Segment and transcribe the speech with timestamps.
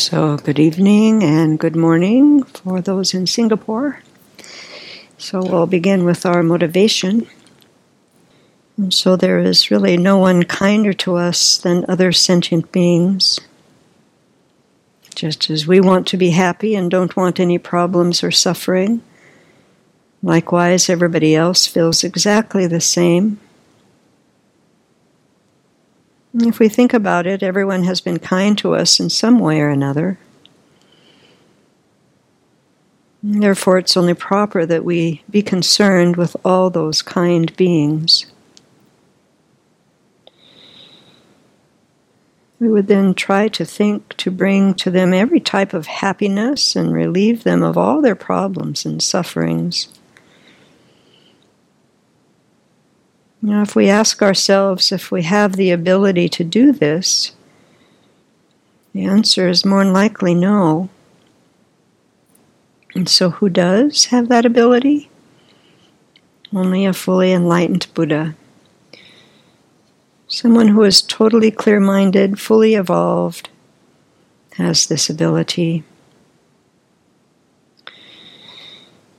[0.00, 4.00] So, good evening and good morning for those in Singapore.
[5.18, 7.26] So, we'll begin with our motivation.
[8.78, 13.40] And so, there is really no one kinder to us than other sentient beings.
[15.14, 19.02] Just as we want to be happy and don't want any problems or suffering,
[20.22, 23.38] likewise, everybody else feels exactly the same.
[26.32, 29.68] If we think about it, everyone has been kind to us in some way or
[29.68, 30.18] another.
[33.22, 38.26] Therefore, it's only proper that we be concerned with all those kind beings.
[42.60, 46.92] We would then try to think to bring to them every type of happiness and
[46.92, 49.88] relieve them of all their problems and sufferings.
[53.42, 57.32] Know, if we ask ourselves if we have the ability to do this,
[58.92, 60.90] the answer is more than likely no.
[62.94, 65.08] And so, who does have that ability?
[66.52, 68.34] Only a fully enlightened Buddha.
[70.28, 73.48] Someone who is totally clear minded, fully evolved,
[74.56, 75.82] has this ability.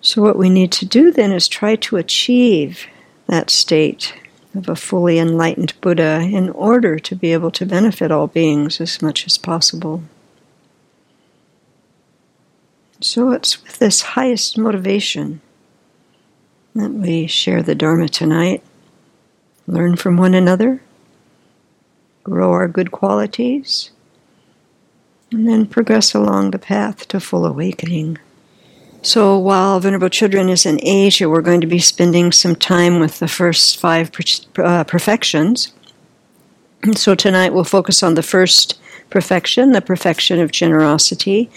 [0.02, 2.86] So, what we need to do then is try to achieve
[3.31, 4.13] that state
[4.53, 9.01] of a fully enlightened Buddha in order to be able to benefit all beings as
[9.01, 10.03] much as possible.
[12.99, 15.39] So it's with this highest motivation
[16.75, 18.61] that we share the Dharma tonight,
[19.65, 20.81] learn from one another,
[22.25, 23.91] grow our good qualities,
[25.31, 28.17] and then progress along the path to full awakening.
[29.03, 33.17] So while Venerable Chodron is in Asia, we're going to be spending some time with
[33.17, 34.11] the first five
[34.58, 35.73] uh, perfections.
[36.93, 41.49] So tonight we'll focus on the first perfection, the perfection of generosity.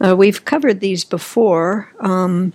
[0.00, 2.52] Uh, we've covered these before, um,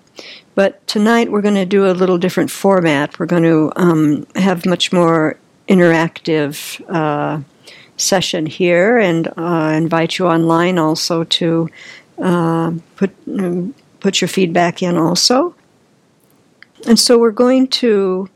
[0.53, 3.17] but tonight we're going to do a little different format.
[3.17, 7.41] We're going to um, have much more interactive uh,
[7.97, 11.69] session here and uh, invite you online also to
[12.19, 13.73] uh, put um,
[14.07, 15.53] put your feedback in also.
[16.87, 18.29] And so we're going to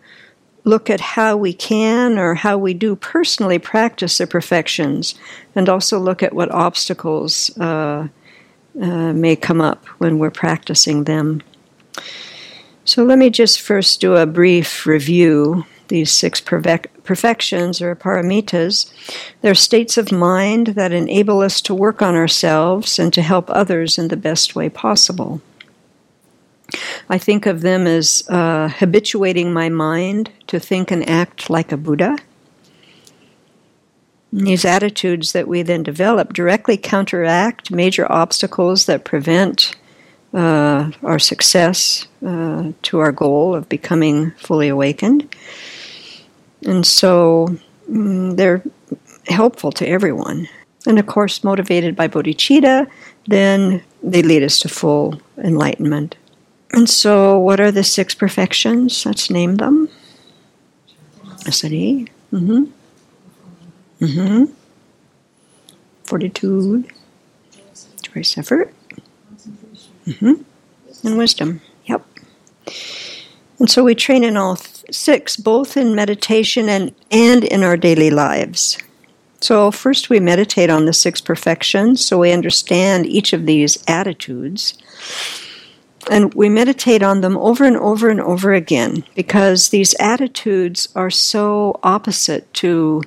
[0.65, 5.15] look at how we can or how we do personally practice the perfections
[5.55, 8.09] and also look at what obstacles uh,
[8.81, 11.41] uh, may come up when we're practicing them.
[12.83, 15.63] So let me just first do a brief review.
[15.87, 18.91] These six perfections or paramitas,
[19.39, 23.97] they're states of mind that enable us to work on ourselves and to help others
[23.97, 25.41] in the best way possible.
[27.09, 31.77] I think of them as uh, habituating my mind to think and act like a
[31.77, 32.17] Buddha.
[34.31, 39.75] these attitudes that we then develop directly counteract major obstacles that prevent
[40.33, 45.35] uh, our success uh, to our goal of becoming fully awakened.
[46.65, 47.49] And so
[47.89, 48.63] mm, they're
[49.27, 50.47] helpful to everyone.
[50.87, 52.87] And of course, motivated by bodhicitta,
[53.27, 56.15] then they lead us to full enlightenment.
[56.73, 59.05] And so, what are the six perfections?
[59.05, 59.89] Let's name them.
[61.43, 62.07] Asati.
[62.31, 62.63] Mm-hmm.
[63.99, 64.53] Mm-hmm.
[66.05, 66.91] Fortitude.
[68.01, 68.73] Joyous effort.
[70.05, 70.41] Mm-hmm.
[71.07, 71.61] And wisdom.
[71.85, 72.05] Yep.
[73.59, 74.55] And so we train in all
[74.91, 78.77] six, both in meditation and, and in our daily lives.
[79.41, 84.77] So, first we meditate on the six perfections so we understand each of these attitudes.
[86.09, 91.11] And we meditate on them over and over and over again because these attitudes are
[91.11, 93.03] so opposite to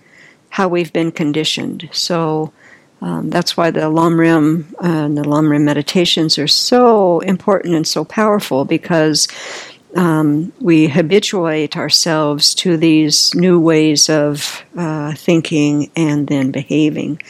[0.51, 1.89] how we've been conditioned.
[1.93, 2.53] So
[3.01, 8.05] um, that's why the Lamrim uh, and the Lamrim meditations are so important and so
[8.05, 9.27] powerful because
[9.97, 17.21] um, we habituate ourselves to these new ways of uh, thinking and then behaving.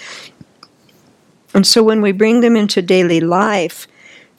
[1.54, 3.86] And so when we bring them into daily life,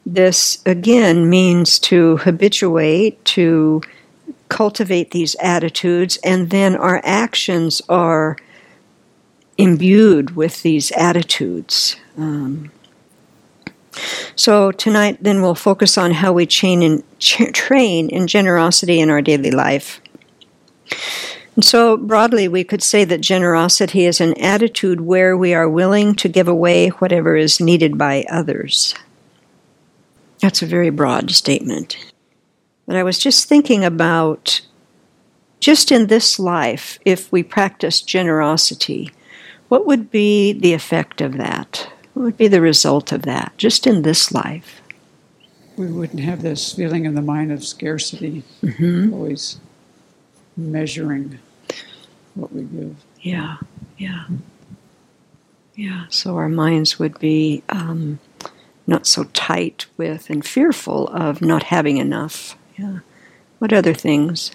[0.06, 3.82] this again means to habituate, to
[4.50, 8.38] cultivate these attitudes, and then our actions are
[9.58, 11.96] imbued with these attitudes.
[12.18, 12.72] Um,
[14.36, 19.22] so tonight, then we'll focus on how we in, ch- train in generosity in our
[19.22, 20.02] daily life.
[21.56, 26.14] And so, broadly, we could say that generosity is an attitude where we are willing
[26.16, 28.94] to give away whatever is needed by others.
[30.46, 31.98] That's a very broad statement.
[32.86, 34.62] But I was just thinking about
[35.60, 39.10] just in this life, if we practice generosity,
[39.70, 41.90] what would be the effect of that?
[42.14, 44.84] What would be the result of that, just in this life?
[45.78, 49.16] We wouldn't have this feeling in the mind of scarcity, Mm-hmm.
[49.16, 49.58] always
[50.56, 51.40] measuring
[52.36, 52.96] what we give.
[53.20, 53.58] Yeah,
[53.98, 54.26] yeah.
[55.74, 58.20] Yeah, so our minds would be um,
[58.88, 62.56] not so tight with and fearful of not having enough.
[62.78, 63.00] Yeah.
[63.60, 64.52] What other things?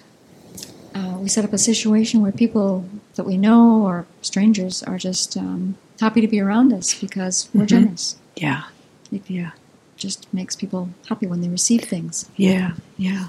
[0.93, 2.83] uh, we set up a situation where people
[3.15, 7.63] that we know or strangers are just um, happy to be around us because we're
[7.63, 7.67] Mhm.
[7.67, 8.15] generous.
[8.35, 8.63] Yeah,
[9.11, 9.51] It yeah,
[9.95, 12.25] just makes people happy when they receive things.
[12.35, 13.27] yeah, yeah.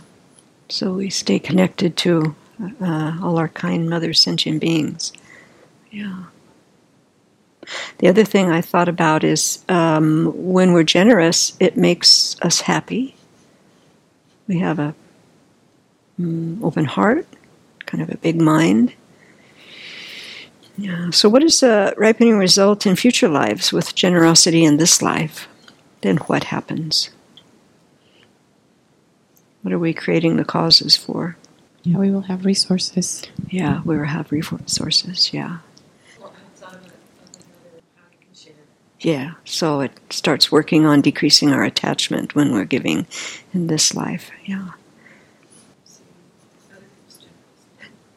[0.69, 2.35] So we stay connected to
[2.81, 5.13] uh, all our kind mother sentient beings.
[5.93, 6.25] Yeah.
[7.99, 13.15] The other thing I thought about is um, when we're generous, it makes us happy.
[14.49, 14.95] We have a
[16.21, 17.27] mm, open heart,
[17.87, 18.93] kind of a big mind.
[20.77, 21.11] Yeah.
[21.11, 25.47] So, what is the ripening result in future lives with generosity in this life?
[26.01, 27.11] Then what happens?
[29.63, 31.37] What are we creating the causes for?
[31.85, 33.23] Yeah, we will have resources.
[33.49, 35.33] Yeah, we will have resources.
[35.33, 35.59] Yeah.
[39.03, 43.07] Yeah, so it starts working on decreasing our attachment when we're giving
[43.53, 44.31] in this life.
[44.45, 44.69] Yeah.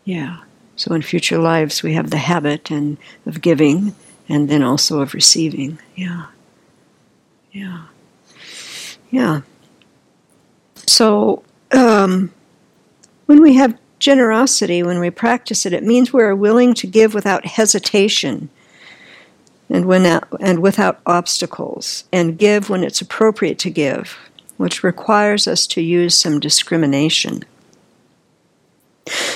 [0.04, 0.42] Yeah.
[0.76, 3.96] So in future lives, we have the habit and of giving,
[4.30, 5.80] and then also of receiving.
[5.96, 6.28] Yeah.
[7.52, 7.86] Yeah.
[9.10, 9.42] Yeah.
[10.86, 11.42] So
[11.72, 12.32] um,
[13.26, 17.16] when we have generosity, when we practice it, it means we are willing to give
[17.16, 18.50] without hesitation
[19.70, 20.06] and when
[20.40, 24.18] and without obstacles, and give when it's appropriate to give,
[24.58, 27.44] which requires us to use some discrimination.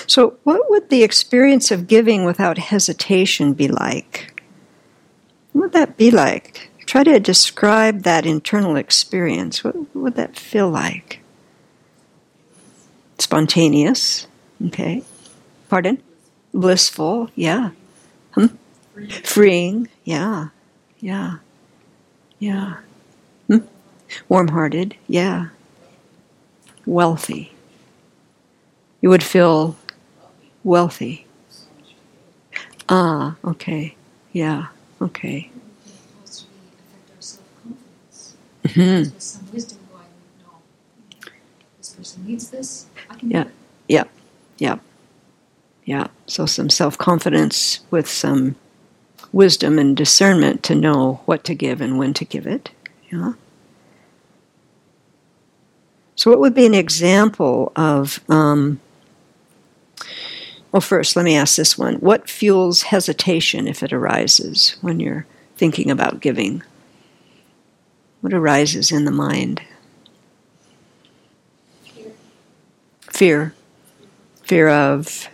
[0.07, 4.41] So, what would the experience of giving without hesitation be like?
[5.53, 6.71] What would that be like?
[6.85, 9.63] Try to describe that internal experience.
[9.63, 11.19] What would that feel like?
[13.19, 14.25] Spontaneous,
[14.67, 15.03] okay.
[15.69, 16.01] Pardon?
[16.53, 17.71] Blissful, yeah.
[19.07, 20.49] Freeing, yeah,
[20.99, 21.37] yeah,
[22.39, 22.77] yeah.
[23.47, 23.57] Hmm?
[24.29, 25.47] Warm hearted, yeah.
[26.85, 27.53] Wealthy.
[29.01, 29.75] You would feel
[30.63, 31.25] wealthy.
[32.89, 33.95] Ah, okay,
[34.33, 34.67] yeah,
[35.01, 35.49] okay.
[38.75, 39.39] hmm this
[41.95, 42.85] person needs this.
[43.09, 43.43] I can Yeah.
[43.43, 43.55] do it.
[45.85, 48.55] Yeah, so some self confidence with some
[49.31, 52.71] wisdom and discernment to know what to give and when to give it.
[53.11, 53.33] Yeah.
[56.15, 58.19] So, what would be an example of?
[58.29, 58.81] Um,
[60.71, 65.25] well, first, let me ask this one: What fuels hesitation if it arises when you're
[65.55, 66.61] thinking about giving?
[68.21, 69.61] What arises in the mind?
[71.85, 72.11] Fear.
[72.99, 73.53] Fear.
[74.43, 75.29] Fear of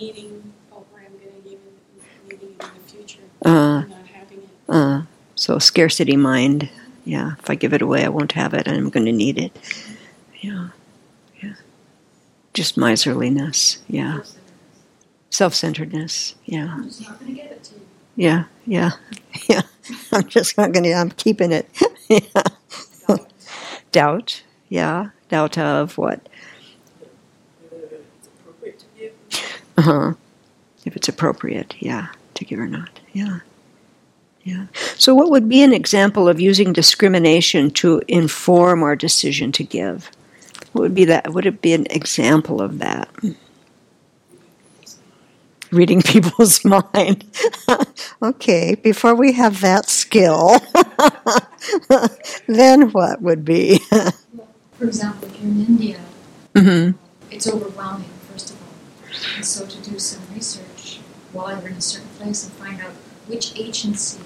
[0.00, 4.06] needing oh, where I'm going to give it, needing it in the future, uh, not
[4.12, 4.48] having it.
[4.68, 5.02] Uh,
[5.34, 6.68] so scarcity mind.
[7.04, 9.38] Yeah, if I give it away, I won't have it, and I'm going to need
[9.38, 9.58] it.
[10.40, 10.68] Yeah,
[11.42, 11.54] yeah.
[12.54, 13.82] Just miserliness.
[13.88, 14.20] Yeah,
[15.30, 16.34] self-centeredness.
[16.44, 17.80] Yeah, I'm just not going to give it to you.
[18.16, 18.90] yeah, yeah,
[19.48, 19.62] yeah.
[20.12, 20.92] I'm just not going to.
[20.92, 21.68] I'm keeping it.
[22.08, 23.16] yeah.
[23.92, 24.42] Doubt.
[24.68, 26.28] Yeah, doubt of what?
[27.70, 29.12] Whether it's appropriate to give.
[29.76, 30.14] Uh huh.
[30.84, 32.99] If it's appropriate, yeah, to give or not.
[33.12, 33.40] Yeah.
[34.44, 34.66] Yeah.
[34.96, 40.10] So, what would be an example of using discrimination to inform our decision to give?
[40.72, 41.32] What would be that?
[41.34, 43.08] Would it be an example of that?
[45.70, 47.24] Reading people's mind.
[48.22, 50.58] okay, before we have that skill,
[52.48, 53.78] then what would be?
[54.78, 56.00] For example, if you're in India,
[56.56, 56.90] hmm
[57.30, 58.68] it's overwhelming, first of all.
[59.36, 61.00] And so to do some research
[61.32, 62.92] while you're in a certain place and find out
[63.30, 64.20] which agency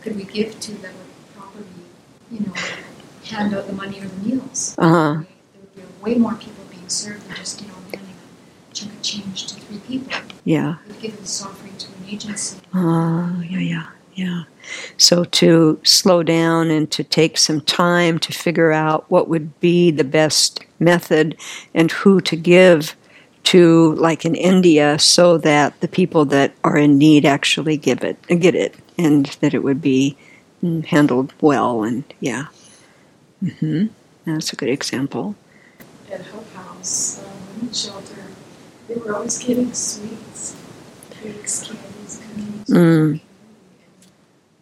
[0.00, 1.66] could we give to that would properly,
[2.30, 2.52] you know,
[3.24, 4.74] hand out the money or the meals.
[4.78, 5.22] Uh huh.
[5.74, 8.14] There would be way more people being served than just, you know, handing
[8.70, 10.12] a chunk of change to three people.
[10.44, 10.76] Yeah.
[10.86, 12.60] We've given this offering to an agency.
[12.74, 14.44] Oh, yeah, yeah, yeah.
[14.96, 19.90] So to slow down and to take some time to figure out what would be
[19.90, 21.36] the best method
[21.74, 22.94] and who to give
[23.54, 28.20] to, like in India, so that the people that are in need actually give it,
[28.26, 30.16] get it, and that it would be
[30.88, 31.84] handled well.
[31.84, 32.46] And yeah,
[33.40, 33.86] hmm
[34.24, 35.36] that's a good example.
[36.10, 38.24] At Hope House, um, shelter,
[38.88, 40.56] they were always getting sweets,
[41.10, 42.68] cakes, candies, cookies.
[42.68, 43.20] Mm.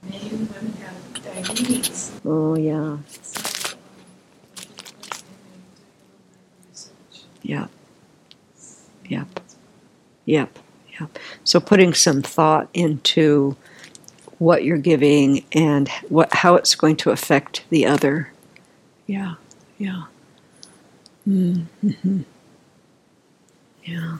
[0.02, 2.12] Men and women have diabetes.
[2.24, 2.98] Oh, yeah.
[2.98, 3.04] Um,
[6.68, 7.24] research.
[9.12, 9.40] Yep.
[10.24, 10.58] Yep.
[10.98, 11.18] Yep.
[11.44, 13.56] So putting some thought into
[14.38, 18.32] what you're giving and what how it's going to affect the other.
[19.06, 19.34] Yeah.
[19.78, 20.04] Yeah.
[21.28, 22.22] Mm-hmm.
[23.84, 24.18] Yeah.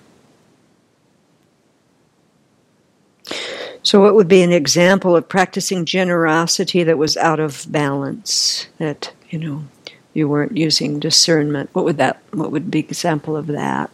[3.83, 8.69] So, what would be an example of practicing generosity that was out of balance?
[8.79, 9.65] That you know
[10.13, 11.71] you weren't using discernment.
[11.73, 12.23] What would that?
[12.33, 13.91] What would be an example of that?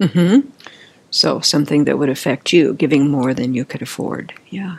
[0.00, 0.40] Hmm
[1.10, 4.32] So something that would affect you, giving more than you could afford.
[4.50, 4.78] Yeah.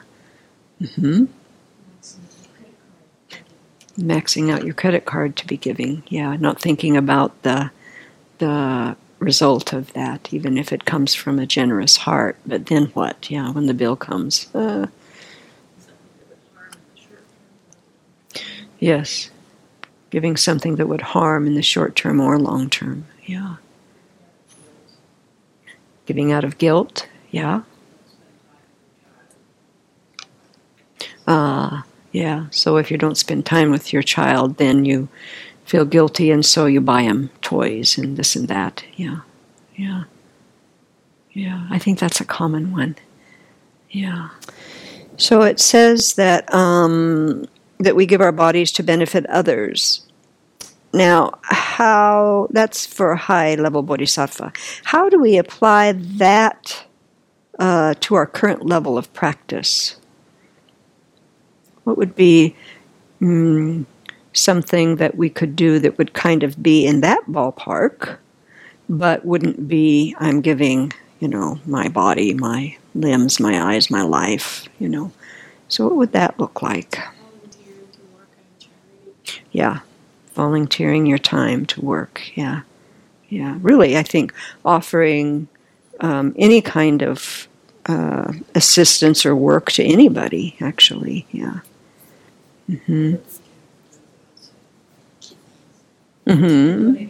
[0.95, 1.25] hmm
[3.98, 6.03] Maxing out your credit card to be giving.
[6.10, 7.72] Yeah, not thinking about the
[8.39, 12.36] the result of that, even if it comes from a generous heart.
[12.45, 13.31] But then what?
[13.31, 14.53] Yeah, when the bill comes.
[14.53, 14.88] Uh,
[18.79, 19.29] yes.
[20.10, 23.05] Giving something that would harm in the short term or long term.
[23.25, 23.55] Yeah.
[26.06, 27.08] Giving out of guilt.
[27.32, 27.62] Yeah.
[31.28, 32.46] Ah, yeah.
[32.52, 35.10] So if you don't spend time with your child, then you
[35.66, 38.84] feel guilty, and so you buy them toys and this and that.
[38.96, 39.22] Yeah,
[39.76, 40.04] yeah,
[41.34, 41.68] yeah.
[41.70, 42.96] I think that's a common one.
[43.90, 44.30] Yeah.
[45.18, 47.46] So it says that um,
[47.80, 50.06] that we give our bodies to benefit others.
[50.96, 54.54] Now, how that's for a high level bodhisattva.
[54.86, 56.86] How do we apply that
[57.60, 59.98] uh, to our current level of practice?
[61.84, 62.56] What would be
[63.20, 63.86] mm,
[64.32, 68.18] something that we could do that would kind of be in that ballpark,
[68.88, 74.66] but wouldn't be, I'm giving, you know, my body, my limbs, my eyes, my life,
[74.80, 75.12] you know.
[75.68, 76.96] So, what would that look like?
[76.96, 79.42] Volunteer to work on charity.
[79.52, 79.80] Yeah,
[80.36, 82.22] volunteering your time to work.
[82.36, 82.62] Yeah,
[83.30, 83.58] yeah.
[83.62, 84.34] Really, I think
[84.65, 85.48] offering
[86.01, 87.48] um, any kind of
[87.88, 91.25] uh, assistance or work to anybody, actually.
[91.32, 91.60] Yeah.
[92.86, 93.15] hmm
[96.27, 97.06] hmm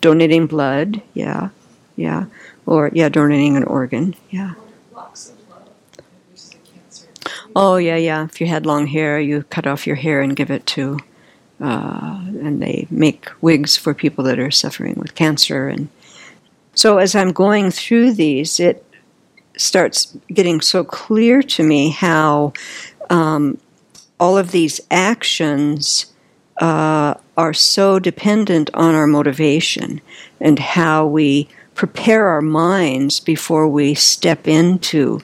[0.00, 1.02] Donating blood.
[1.14, 1.48] Yeah,
[1.96, 2.26] yeah.
[2.66, 4.14] Or yeah, donating an organ.
[4.30, 4.54] Yeah.
[7.54, 8.24] Oh yeah, yeah.
[8.24, 10.98] If you had long hair, you cut off your hair and give it to,
[11.60, 15.68] uh, and they make wigs for people that are suffering with cancer.
[15.68, 15.88] And
[16.74, 18.84] so as I'm going through these, it
[19.56, 22.52] starts getting so clear to me how
[23.08, 23.58] um,
[24.20, 26.06] all of these actions
[26.60, 30.00] uh, are so dependent on our motivation
[30.40, 35.20] and how we prepare our minds before we step into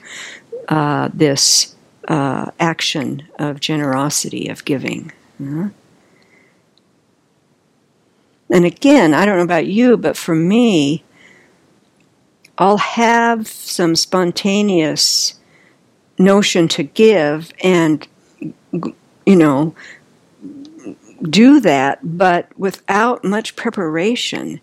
[0.69, 1.75] uh, this
[2.07, 5.11] uh, action of generosity, of giving.
[5.41, 5.69] Uh-huh.
[8.49, 11.03] And again, I don't know about you, but for me,
[12.57, 15.39] I'll have some spontaneous
[16.19, 18.07] notion to give and,
[18.71, 19.75] you know,
[21.23, 24.59] do that, but without much preparation.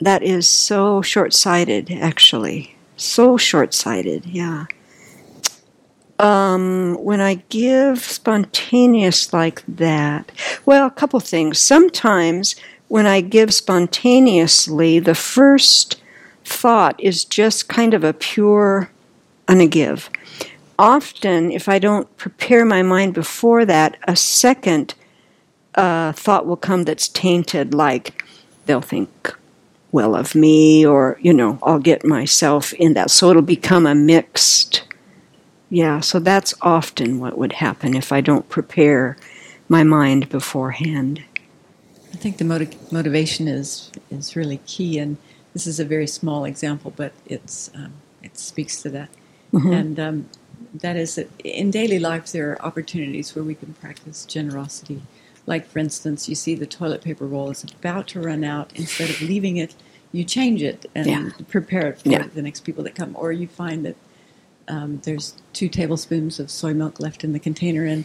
[0.00, 2.76] That is so short sighted, actually.
[2.96, 4.66] So short sighted, yeah.
[6.18, 10.32] Um, when I give spontaneous like that,
[10.64, 11.58] well, a couple things.
[11.58, 12.56] Sometimes
[12.88, 16.00] when I give spontaneously, the first
[16.44, 18.90] thought is just kind of a pure,
[19.48, 20.10] I'm give.
[20.78, 24.94] Often, if I don't prepare my mind before that, a second
[25.74, 28.24] uh, thought will come that's tainted, like
[28.66, 29.34] they'll think
[29.92, 33.10] well of me, or, you know, I'll get myself in that.
[33.10, 34.84] So it'll become a mixed.
[35.70, 39.16] Yeah, so that's often what would happen if I don't prepare
[39.68, 41.22] my mind beforehand.
[42.16, 45.18] I think the motiv- motivation is is really key, and
[45.52, 47.92] this is a very small example, but it's um,
[48.22, 49.10] it speaks to that.
[49.52, 49.78] Mhm.
[49.80, 50.28] And um,
[50.80, 55.02] that is that in daily life there are opportunities where we can practice generosity.
[55.44, 58.72] Like for instance, you see the toilet paper roll is about to run out.
[58.74, 59.74] Instead of leaving it,
[60.10, 61.28] you change it and Yeah.
[61.48, 62.28] prepare it for Yeah.
[62.34, 63.12] the next people that come.
[63.14, 63.96] Or you find that
[64.68, 68.04] um, there's two tablespoons of soy milk left in the container, and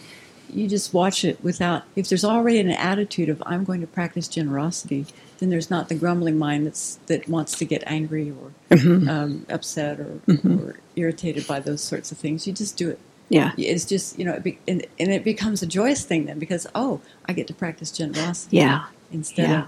[0.54, 1.84] you just watch it without.
[1.96, 5.06] If there's already an attitude of I'm going to practice generosity,
[5.40, 9.10] then there's not the grumbling mind that's that wants to get angry or Mhm.
[9.10, 10.60] um, upset or, Mhm.
[10.62, 12.46] or irritated by those sorts of things.
[12.48, 13.00] You just do it.
[13.30, 16.38] Yeah, It's just you know, it be, and, and it becomes a joyous thing then
[16.38, 19.62] because oh, I get to practice generosity yeah, instead Yeah.
[19.62, 19.68] of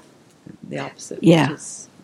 [0.69, 1.19] the opposite.
[1.23, 1.55] Yeah.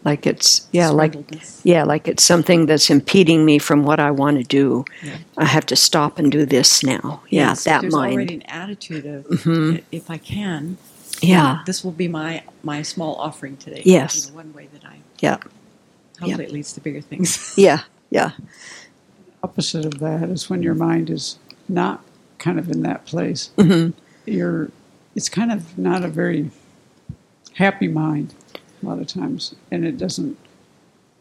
[0.03, 1.15] Which is, like it's yeah, like
[1.63, 4.86] yeah, like it's something that's impeding me from what I want to do.
[5.03, 5.18] Yeah.
[5.38, 7.22] I have to stop and do this now.
[7.29, 8.13] Yeah, Yes, that there's mind.
[8.13, 9.82] already an attitude of Mhm.
[9.91, 10.77] if I can,
[11.22, 13.82] Yeah, this will be my my small offering today.
[13.86, 14.25] Yes.
[14.25, 15.38] You know, one way that I Yeah.
[16.20, 17.53] hopefully it leads to bigger things.
[17.58, 18.32] yeah, yeah.
[19.44, 21.38] Opposite of that is when your mind is
[21.68, 22.03] not
[22.39, 23.50] kind of in that place.
[23.58, 23.89] hmm
[24.25, 24.72] You're,
[25.15, 26.51] it's kind of not a very
[27.56, 28.34] happy mind
[28.81, 30.38] a lot of times, and it doesn't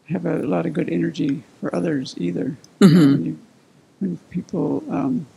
[0.09, 2.57] have a lot of good energy for others either.
[2.79, 3.11] Mhm.
[3.11, 3.39] when, you,
[3.99, 5.27] when people, um,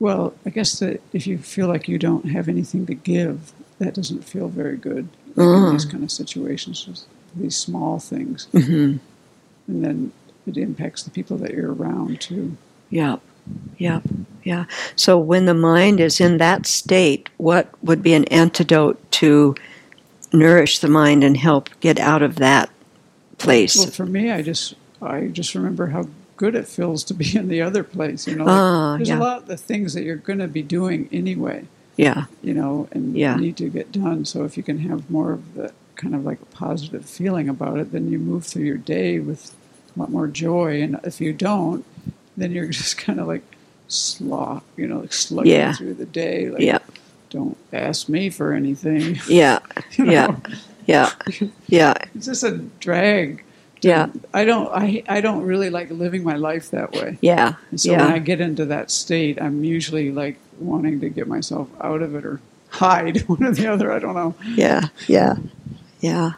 [0.00, 3.94] well, I guess that if you feel like you don't have anything to give, that
[3.94, 7.06] doesn't feel very good like in these kind of situations, just
[7.36, 8.96] these small things, hmm
[9.66, 10.12] and then
[10.46, 12.54] it impacts the people that you're around too.
[12.90, 13.20] Yep.
[13.78, 14.02] Yep.
[14.42, 14.66] Yeah.
[14.94, 19.54] So when the mind is in that state, what would be an antidote to
[20.34, 22.70] nourish the mind and help get out of that
[23.38, 23.76] place?
[23.76, 27.48] Well, for me, I just I just remember how good it feels to be in
[27.48, 28.26] the other place.
[28.26, 29.18] You know, Ah, like, there's yeah.
[29.18, 31.64] a lot of the things that you're going to be doing anyway.
[31.96, 32.24] yeah.
[32.42, 33.36] You know, and Yeah.
[33.36, 34.24] need to get done.
[34.24, 37.78] So if you can have more of the kind of like a positive feeling about
[37.78, 39.54] it, then you move through your day with
[39.94, 40.82] a lot more joy.
[40.82, 41.84] And if you don't,
[42.36, 43.44] then you're just kind of like
[43.86, 45.72] slog, you know, like slugging Yeah.
[45.74, 46.50] through the day.
[46.50, 46.78] Like, Yeah.
[47.34, 49.18] Don't ask me for anything.
[49.28, 49.58] Yeah.
[49.92, 50.12] you know?
[50.12, 50.36] Yeah.
[50.86, 51.10] Yeah.
[51.66, 51.94] Yeah.
[52.14, 53.42] It's just a drag.
[53.80, 54.06] Yeah.
[54.32, 54.68] I don't.
[54.72, 57.18] I I don't really like living my life that way.
[57.20, 57.54] Yeah.
[57.70, 61.68] And so when I get into that state, I'm usually like wanting to get myself
[61.80, 63.92] out of it or hide one or the other.
[63.92, 64.34] I don't know.
[64.54, 64.88] Yeah.
[65.08, 65.34] Yeah.
[66.00, 66.32] Yeah.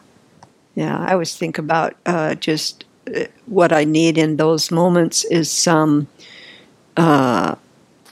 [0.75, 0.99] Yeah.
[0.99, 2.85] I always think about uh, just
[3.15, 6.07] uh, what I need in those moments is some
[6.97, 7.55] uh,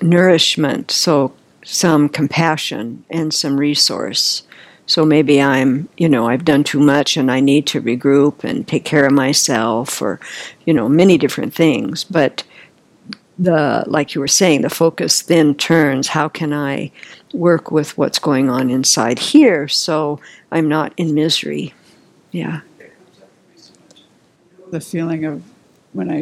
[0.03, 1.33] nourishment, so
[1.65, 4.43] some compassion and some resource.
[4.87, 8.69] So maybe I'm, you know, I've done too much and I need to regroup and
[8.69, 10.21] take care of myself or,
[10.67, 12.05] you know, many different things.
[12.05, 12.45] But
[13.39, 16.93] the, like you were saying, the focus then turns how can I
[17.33, 20.21] work with what's going on inside here so
[20.53, 21.73] I'm not in misery?
[22.31, 22.61] Yeah.
[24.71, 25.43] The feeling of
[25.95, 26.19] when I,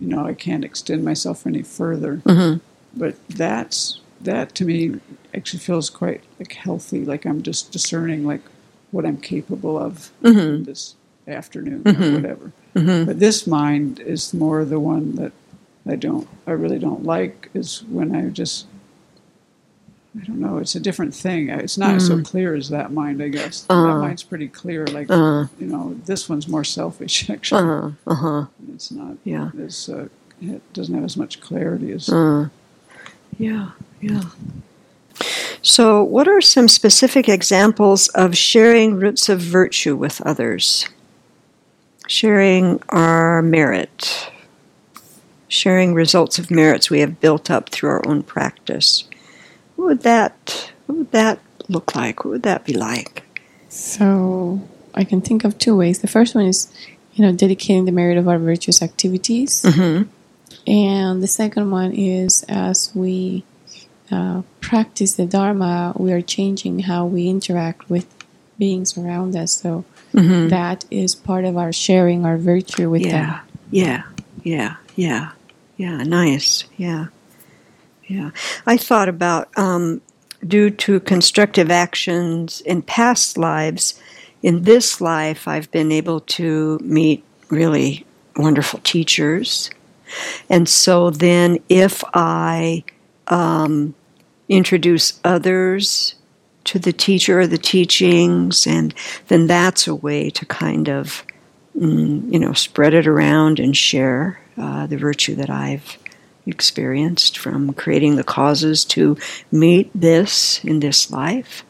[0.00, 2.18] you know, I can't extend myself any further.
[2.26, 2.60] Mhm.
[2.94, 4.96] But that's that to me
[5.34, 7.04] actually feels quite like healthy.
[7.04, 8.42] Like I'm just discerning like
[8.92, 10.64] what I'm capable of Mhm.
[10.66, 10.94] this
[11.26, 12.00] afternoon Mhm.
[12.12, 12.52] or whatever.
[12.74, 13.06] Mhm.
[13.06, 15.32] But this mind is more the one that
[15.88, 17.50] I don't, I really don't like.
[17.54, 18.66] Is when I just,
[20.20, 20.58] I don't know.
[20.58, 21.48] It's a different thing.
[21.48, 23.22] It's not so clear as that mind.
[23.22, 23.98] I guess that Uh.
[24.00, 24.86] mind's pretty clear.
[24.86, 27.28] Like Uh, you know, this one's more selfish.
[27.36, 28.44] Actually, uh, uh huh.
[28.74, 29.16] it's not.
[29.24, 29.50] Yeah.
[29.64, 30.08] As uh,
[30.40, 32.08] it doesn't have as much clarity as.
[32.08, 32.48] Uh,
[33.38, 34.22] yeah, yeah.
[35.62, 40.86] So, what are some specific examples of sharing roots of virtue with others?
[42.08, 44.30] Sharing our merit,
[45.48, 49.08] sharing results of merits we have built up through our own practice.
[49.74, 50.70] What would that?
[50.86, 52.24] What would that look like?
[52.24, 53.24] What would that be like?
[53.68, 54.60] So
[54.94, 55.98] I can think of two ways.
[55.98, 56.72] The first one is,
[57.14, 60.08] you know, dedicating the merit of our virtuous activities, Mm-hmm.
[60.70, 63.42] and the second one is as we
[64.10, 68.06] uh, practice the Dharma, we are changing how we interact with
[68.58, 69.52] beings around us.
[69.52, 70.48] So Mm-hmm.
[70.48, 73.12] that is part of our sharing our virtue with them.
[73.12, 73.40] Yeah,
[73.70, 74.02] yeah,
[74.44, 75.30] yeah, yeah,
[75.76, 76.02] yeah.
[76.04, 76.64] Nice.
[76.78, 77.08] Yeah,
[78.06, 78.30] yeah.
[78.64, 80.00] I thought about um,
[80.46, 84.00] due to constructive actions in past lives.
[84.42, 89.70] In this life, I've been able to meet really wonderful teachers,
[90.48, 92.84] and so then if I
[93.28, 93.94] um,
[94.48, 96.14] introduce others
[96.64, 98.94] to the teacher or the teachings, and
[99.28, 101.24] then that's a way to kind of
[101.76, 105.98] mm, you know, spread it around and share uh, the virtue that I've
[106.46, 109.16] experienced from creating the causes to
[109.50, 111.64] meet this in this life.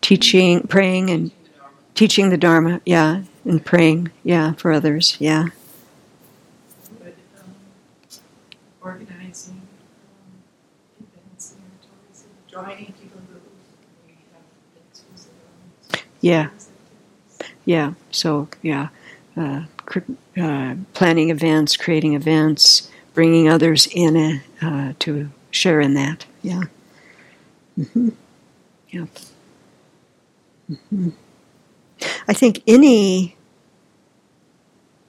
[0.00, 1.30] Teaching, praying, and
[2.00, 5.48] teaching the Dharma, yeah, and praying, yeah, for others, yeah.
[7.02, 7.54] Um,
[8.80, 15.26] organizing um, events and tourism, joining people who have
[16.22, 16.48] Yeah.
[17.66, 17.92] Yeah.
[18.10, 18.88] So yeah,
[19.36, 19.64] uh,
[20.40, 26.24] uh, planning events, creating events, bringing others in uh, to share in that.
[26.40, 26.62] Yeah.
[27.76, 28.08] hmm
[28.88, 29.08] Yep.
[30.88, 31.10] hmm
[32.28, 33.36] I think any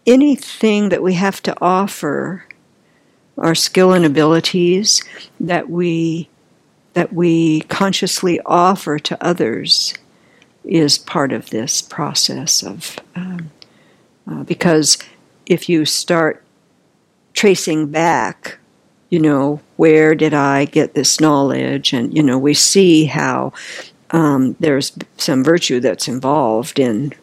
[0.06, 2.46] anything that we have to offer,
[3.38, 5.04] our skill and abilities
[5.40, 6.30] that we
[6.94, 9.94] that we consciously offer to others
[10.66, 13.52] is part of this process of um,
[14.30, 14.98] uh, because
[15.46, 16.44] if you start
[17.34, 18.60] tracing back
[19.10, 21.94] you know where did i get this knowledge?
[21.94, 23.54] And you know we see how
[24.12, 27.14] um, there's some virtue that's involved in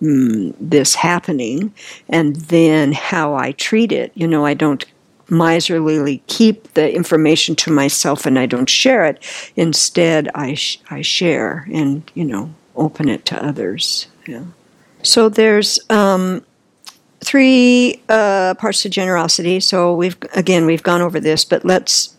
[0.00, 1.72] mm, this happening
[2.08, 4.84] and then how i treat it you know i don't
[5.30, 9.22] miserly keep the information to myself and I don't share it.
[9.56, 14.08] Instead, I, sh- I share and, you know, open it to others.
[14.26, 14.44] Yeah.
[15.02, 16.44] So there's um,
[17.20, 19.60] three uh, parts to generosity.
[19.60, 22.16] So we've, again, we've gone over this, but let's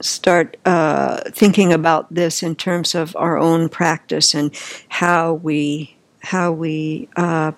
[0.00, 4.54] start uh, thinking about this in terms of our own practice and
[4.88, 7.52] how we how we uh,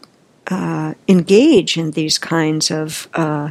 [0.48, 3.50] uh, engage in these kinds of uh,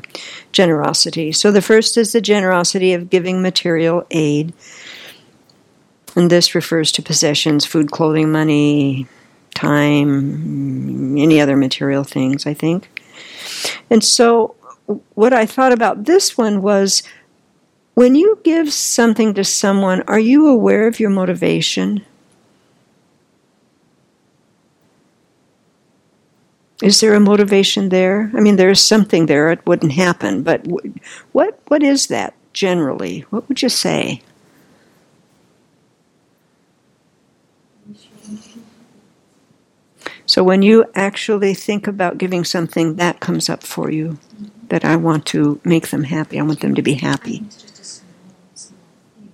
[0.52, 1.32] generosity.
[1.32, 4.54] So the first is the generosity of giving material aid.
[6.16, 9.08] And this refers to possessions, food, clothing, money,
[9.54, 12.90] time, any other material things, I think.
[13.90, 14.56] And so,
[15.16, 17.04] what I thought about this one was
[17.96, 22.06] when you give something to someone, are you aware of your motivation?
[26.84, 28.32] Is there a motivation there?
[28.36, 29.52] I mean, there's something there.
[29.52, 30.44] It wouldn't happen.
[30.44, 30.66] But
[31.34, 33.22] what what is that generally?
[33.32, 34.22] What would you say?
[40.26, 44.20] So when you actually think about giving something, that comes up for you.
[44.70, 46.40] That I want to make them happy.
[46.40, 47.44] I want them to be happy.
[47.46, 48.06] It's just a small,
[48.56, 48.78] small
[49.18, 49.34] thing.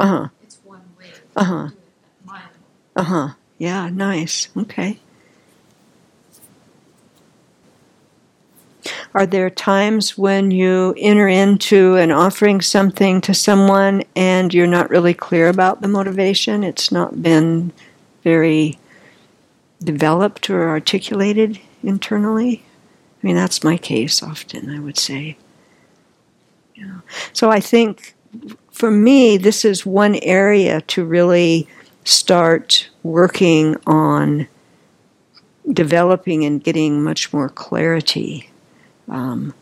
[0.00, 0.28] Uh huh.
[0.42, 1.12] It's one way.
[1.36, 1.68] Uh-huh.
[1.68, 1.78] do it
[2.20, 2.50] at my level.
[2.96, 3.28] Uh huh.
[3.58, 3.88] Yeah.
[3.90, 4.48] Nice.
[4.56, 4.98] Okay.
[9.12, 14.88] Are there times when you enter into an offering something to someone and you're not
[14.88, 16.64] really clear about the motivation?
[16.64, 17.72] It's not been
[18.22, 18.78] very
[19.82, 22.62] developed or articulated internally?
[23.22, 25.36] I mean, that's my case often, I would say.
[26.74, 27.00] Yeah.
[27.32, 28.14] So I think
[28.80, 31.68] for me, this is one area to really
[32.04, 34.48] start working on
[35.70, 38.48] developing and getting much more clarity.
[39.06, 39.52] Um,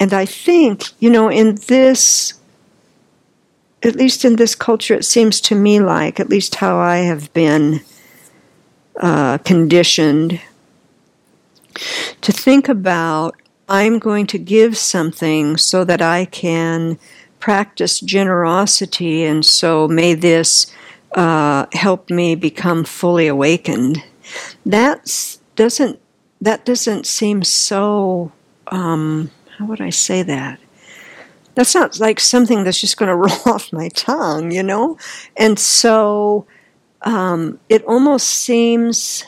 [0.00, 2.34] and I think, you know, in this,
[3.84, 7.32] at least in this culture, it seems to me like, at least how I have
[7.32, 7.82] been
[8.96, 10.40] uh, conditioned,
[12.20, 13.36] to think about
[13.68, 16.98] I'm going to give something so that I can
[17.40, 20.72] practice generosity, and so may this
[21.12, 24.02] uh, help me become fully awakened.
[24.64, 26.00] That's doesn't
[26.40, 28.32] that doesn't seem so
[28.68, 30.58] um, how would I say that?
[31.54, 34.98] That's not like something that's just going to roll off my tongue, you know.
[35.36, 36.46] And so
[37.02, 39.24] um, it almost seems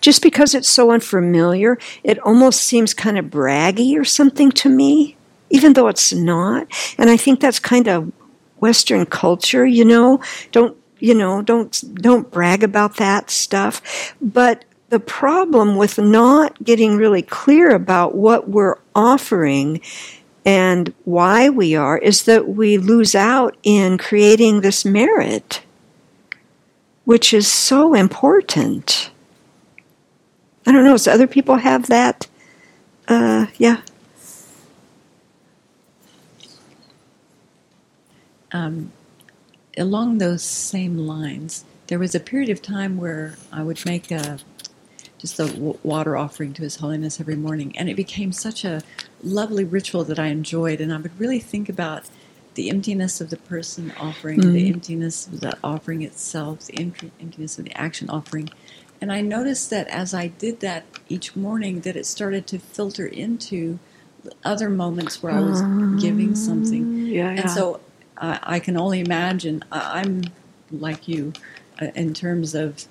[0.00, 5.16] just because it's so unfamiliar, it almost seems kind of braggy or something to me,
[5.50, 6.68] even though it's not.
[6.98, 8.12] And I think that's kind of
[8.58, 10.20] Western culture, you know.
[10.52, 11.42] Don't you know?
[11.42, 14.14] Don't don't brag about that stuff.
[14.20, 19.80] But the problem with not getting really clear about what we're offering
[20.44, 25.62] and why we are is that we lose out in creating this merit,
[27.04, 29.10] which is so important.
[30.66, 32.26] I don't know, does other people have that?
[33.08, 33.82] Uh, yeah.
[38.52, 38.92] Um,
[39.76, 44.38] along those same lines, there was a period of time where I would make a
[45.18, 47.76] just a w- water offering to His Holiness every morning.
[47.78, 48.82] And it became such a
[49.22, 50.80] lovely ritual that I enjoyed.
[50.80, 52.04] And I would really think about
[52.54, 54.52] the emptiness of the person offering, Mm.
[54.52, 58.50] the emptiness of the offering itself, the emptiness of the action offering.
[59.04, 63.06] And I noticed that as I did that each morning, that it started to filter
[63.06, 63.78] into
[64.42, 65.62] other moments where I was
[65.98, 66.90] giving something.
[67.08, 67.80] Yeah, And so
[68.16, 70.22] uh, I can only imagine, I I'm
[70.70, 71.34] like you
[71.82, 72.86] uh, in terms of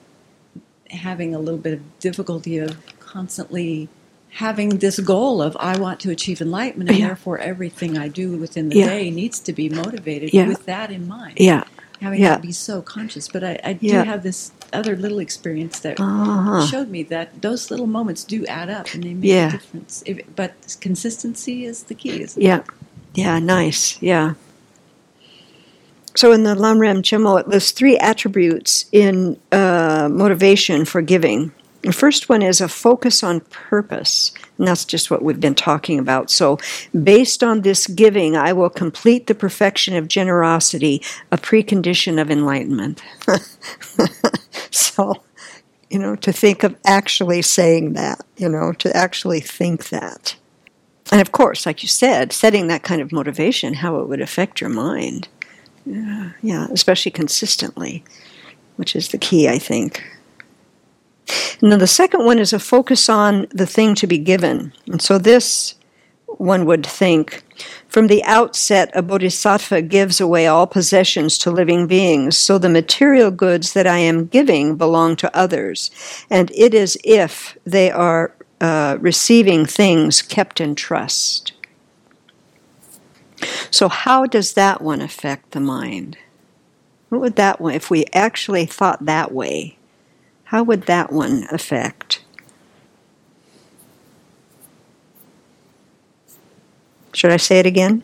[0.92, 3.90] having a little bit of difficulty of constantly
[4.30, 7.08] having this goal of I want to achieve enlightenment, and Yeah.
[7.08, 8.90] therefore everything I do within the Yeah.
[8.90, 10.48] day needs to be motivated Yeah.
[10.48, 11.40] with that in mind.
[11.40, 11.64] yeah.
[12.04, 12.36] Having Yeah.
[12.36, 13.30] to be so conscious.
[13.30, 14.04] But I, I do Yeah.
[14.04, 16.66] have this other little experience that Uh-huh.
[16.68, 19.48] showed me that those little moments do add up and they make Yeah.
[19.48, 20.04] a difference.
[20.06, 22.22] If, but consistency is the key.
[22.22, 22.46] Isn't it?
[22.46, 22.62] Yeah,
[23.16, 23.98] yeah, nice.
[24.02, 24.34] Yeah.
[26.16, 31.52] So in the Lamrim Chenmo, it lists three attributes in uh, motivation for giving.
[31.84, 36.00] The first one is a focus on purpose, and that's just what we've been talking
[36.00, 36.32] about.
[36.32, 36.58] So,
[37.04, 43.04] based on this giving, I will complete the perfection of generosity, a precondition of enlightenment.
[44.72, 45.24] so,
[45.90, 50.38] you know, to think of actually saying that, you know, to actually think that.
[51.12, 54.62] And of course, like you said, setting that kind of motivation, how it would affect
[54.62, 55.28] your mind.
[55.86, 58.06] Yeah, yeah, especially consistently,
[58.78, 60.02] which is the key, I think.
[61.62, 64.74] And then the second one is a focus on the thing to be given.
[64.88, 65.76] And so this,
[66.38, 67.44] one would think,
[67.88, 73.32] from the outset, a bodhisattva gives away all possessions to living beings, so the material
[73.32, 75.92] goods that I am giving belong to others,
[76.30, 81.54] and it is if they are uh, receiving things kept in trust.
[83.70, 86.18] So, how does that one affect the mind?
[87.10, 89.78] What would that one, if we actually thought that way,
[90.54, 92.24] how would that one affect?
[97.12, 98.04] Should I say it again?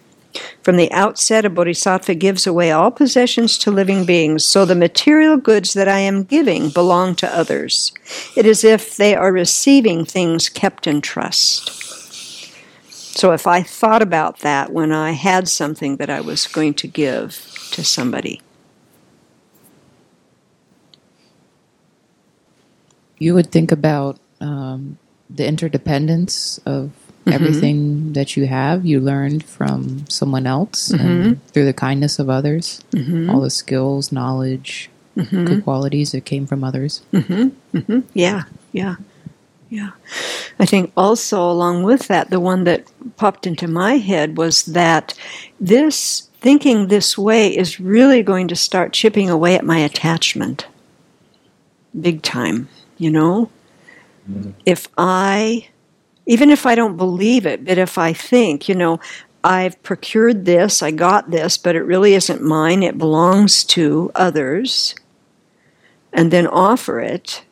[0.63, 5.37] From the outset, a bodhisattva gives away all possessions to living beings, so the material
[5.37, 7.91] goods that I am giving belong to others.
[8.35, 11.69] It is if they are receiving things kept in trust.
[13.15, 16.87] So if I thought about that when I had something that I was going to
[16.87, 18.41] give to somebody,
[23.19, 24.97] you would think about um,
[25.29, 27.33] the interdependence of mm-hmm.
[27.33, 28.85] everything that you have.
[28.85, 31.33] You learned from someone else mm-hmm.
[31.51, 33.29] through the kindness of others, mm-hmm.
[33.29, 35.45] all the skills, knowledge, mm-hmm.
[35.45, 37.01] good qualities that came from others.
[37.13, 37.77] Mm-hmm.
[37.77, 37.99] Mm-hmm.
[38.13, 38.95] Yeah, yeah,
[39.69, 39.91] yeah.
[40.59, 45.13] I think also, along with that, the one that popped into my head was that
[45.59, 50.67] this thinking this way is really going to start chipping away at my attachment
[51.99, 53.49] big time you know?
[54.29, 54.51] Mm-hmm.
[54.65, 55.69] If I,
[56.27, 58.99] even if I don't believe it, but if I think, you know,
[59.43, 64.93] I've procured this, I got this, but it really isn't mine, it belongs to others,
[66.11, 67.43] and then offer it,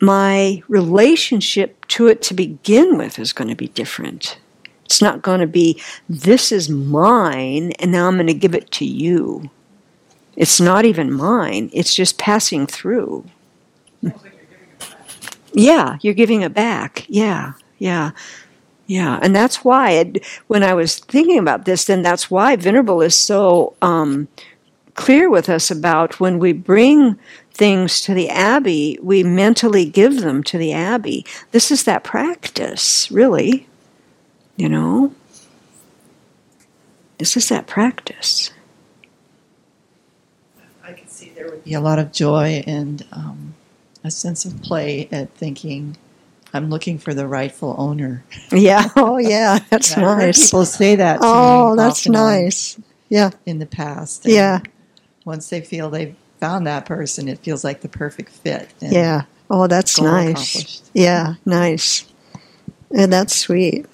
[0.00, 4.38] my relationship to it to begin with is going to be different.
[4.84, 8.70] It's not going to be, this is mine, and now I'm going to give it
[8.72, 9.50] to you.
[10.36, 13.24] It's not even mine, it's just passing through.
[15.52, 17.06] Yeah, you're giving it back.
[17.08, 18.12] Yeah, yeah,
[18.86, 19.18] yeah.
[19.22, 23.16] And that's why, it, when I was thinking about this, then that's why Venerable is
[23.16, 24.28] so um,
[24.94, 27.18] clear with us about when we bring
[27.52, 31.26] things to the Abbey, we mentally give them to the Abbey.
[31.50, 33.66] This is that practice, really.
[34.56, 35.14] You know?
[37.18, 38.50] This is that practice.
[40.84, 43.04] I can see there would be a lot of joy and.
[43.12, 43.54] Um,
[44.04, 45.96] a sense of play at thinking
[46.52, 48.24] I'm looking for the rightful owner.
[48.50, 48.88] Yeah.
[48.96, 49.60] Oh, yeah.
[49.70, 50.46] That's nice.
[50.46, 51.20] people say that.
[51.22, 52.78] oh, that's nice.
[53.08, 53.30] Yeah.
[53.46, 54.24] In the past.
[54.24, 54.60] And yeah.
[55.24, 58.72] Once they feel they've found that person, it feels like the perfect fit.
[58.80, 59.22] yeah.
[59.48, 60.82] Oh, that's nice.
[60.94, 61.34] Yeah.
[61.44, 62.06] Nice.
[62.92, 63.86] And that's sweet.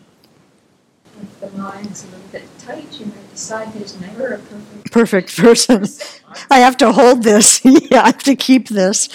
[1.20, 5.36] If the mind's a little bit tight, you might decide there's never a perfect perfect
[5.36, 5.86] person.
[6.50, 7.60] I have to hold this.
[7.64, 9.08] yeah, I have to keep this.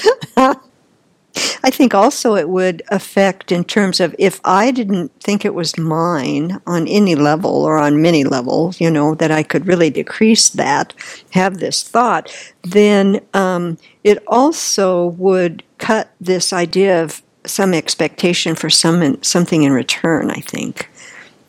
[1.64, 5.78] I think also it would affect in terms of if I didn't think it was
[5.78, 10.50] mine on any level or on many levels, you know, that I could really decrease
[10.50, 10.94] that,
[11.32, 12.32] have this thought,
[12.64, 19.72] then um, it also would cut this idea of some expectation for some something in
[19.72, 20.30] return.
[20.30, 20.90] I think,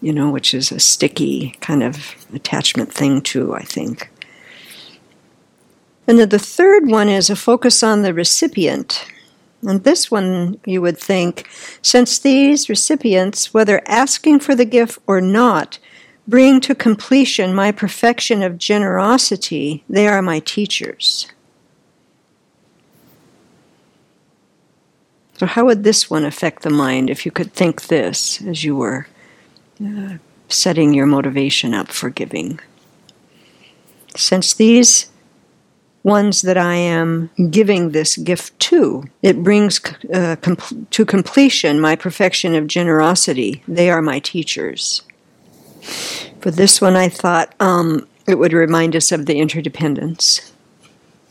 [0.01, 3.55] you know, which is a sticky kind of attachment thing too.
[3.55, 4.11] I think.
[6.07, 9.07] And then the third one is a focus on the recipient.
[9.63, 11.49] And this one, you would think,
[11.83, 15.79] since these recipients, whether asking for the gift or not,
[16.27, 21.29] bring to completion my perfection of generosity, they are my teachers.
[25.39, 28.77] So, how would this one affect the mind if you could think this as you
[28.77, 29.07] were
[29.85, 32.61] uh, setting your motivation up for giving?
[34.17, 35.12] Since these
[36.03, 39.05] ones that I am giving this gift to.
[39.23, 39.81] It brings
[40.13, 43.63] uh, com- to completion my perfection of generosity.
[43.69, 45.03] They are my teachers.
[46.41, 50.53] For this one, I thought um, it would remind us of the interdependence.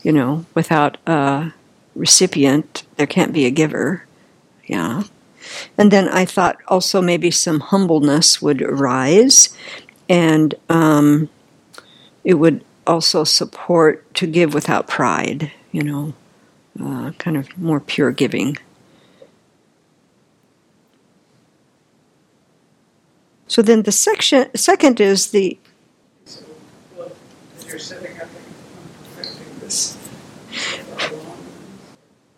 [0.02, 1.52] You know, without a
[1.94, 4.04] recipient, there can't be a giver.
[4.66, 5.04] Yeah.
[5.76, 9.54] And then I thought also maybe some humbleness would arise,
[10.08, 11.28] and um,
[12.24, 16.14] it would also support to give without pride, you know,
[16.80, 18.56] uh, kind of more pure giving.
[23.46, 25.58] So then the section second is the
[29.62, 29.98] Well.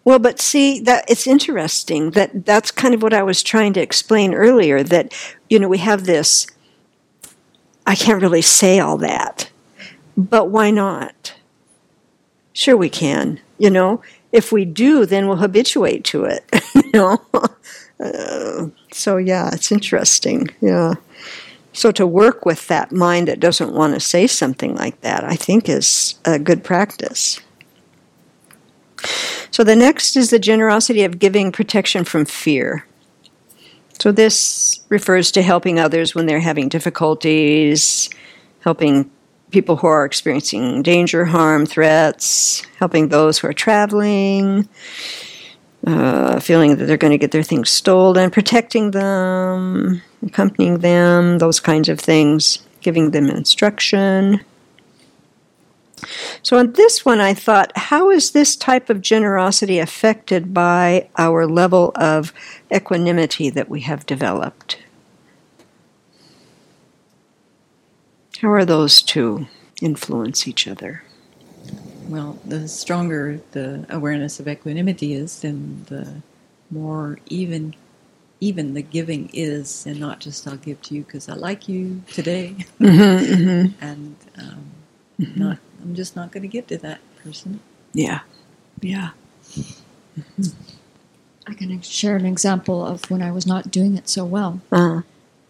[0.04, 3.80] Well, but see that it's interesting that that's kind of what I was trying to
[3.80, 5.14] explain earlier that
[5.48, 6.46] you know we have this
[7.86, 9.50] I can't really say all that.
[10.16, 11.34] But why not?
[12.52, 14.02] Sure we can, you know.
[14.32, 17.18] If we do, then we'll habituate to it, you know.
[18.00, 20.48] Uh, so yeah, it's interesting.
[20.60, 20.94] Yeah.
[21.72, 25.34] So to work with that mind that doesn't want to say something like that, I
[25.34, 27.40] think is a good practice.
[29.50, 32.86] So the next is the generosity of giving protection from fear.
[34.00, 38.10] So this refers to helping others when they're having difficulties,
[38.60, 39.10] helping
[39.54, 44.68] people who are experiencing danger, harm, threats, helping those who are traveling,
[45.86, 51.60] uh, feeling that they're going to get their things stolen, protecting them, accompanying them, those
[51.60, 54.40] kinds of things, giving them instruction.
[56.42, 61.46] So, on this one, I thought, how is this type of generosity affected by our
[61.46, 62.32] level of
[62.74, 64.83] equanimity that we have developed?
[68.40, 69.48] How are those two
[69.82, 71.04] influence each other?
[72.08, 76.22] Well, the stronger the awareness of equanimity is, then the
[76.70, 77.76] more even
[78.40, 82.02] even the giving is, and not just I'll give to you because I like you
[82.12, 84.72] today, Mm-hmm, and um,
[85.34, 87.60] not I'm just not going to give to that person.
[87.94, 88.20] Yeah,
[88.82, 89.10] yeah.
[91.46, 94.60] I can share an example of when I was not doing it so well.
[94.72, 95.02] Uh,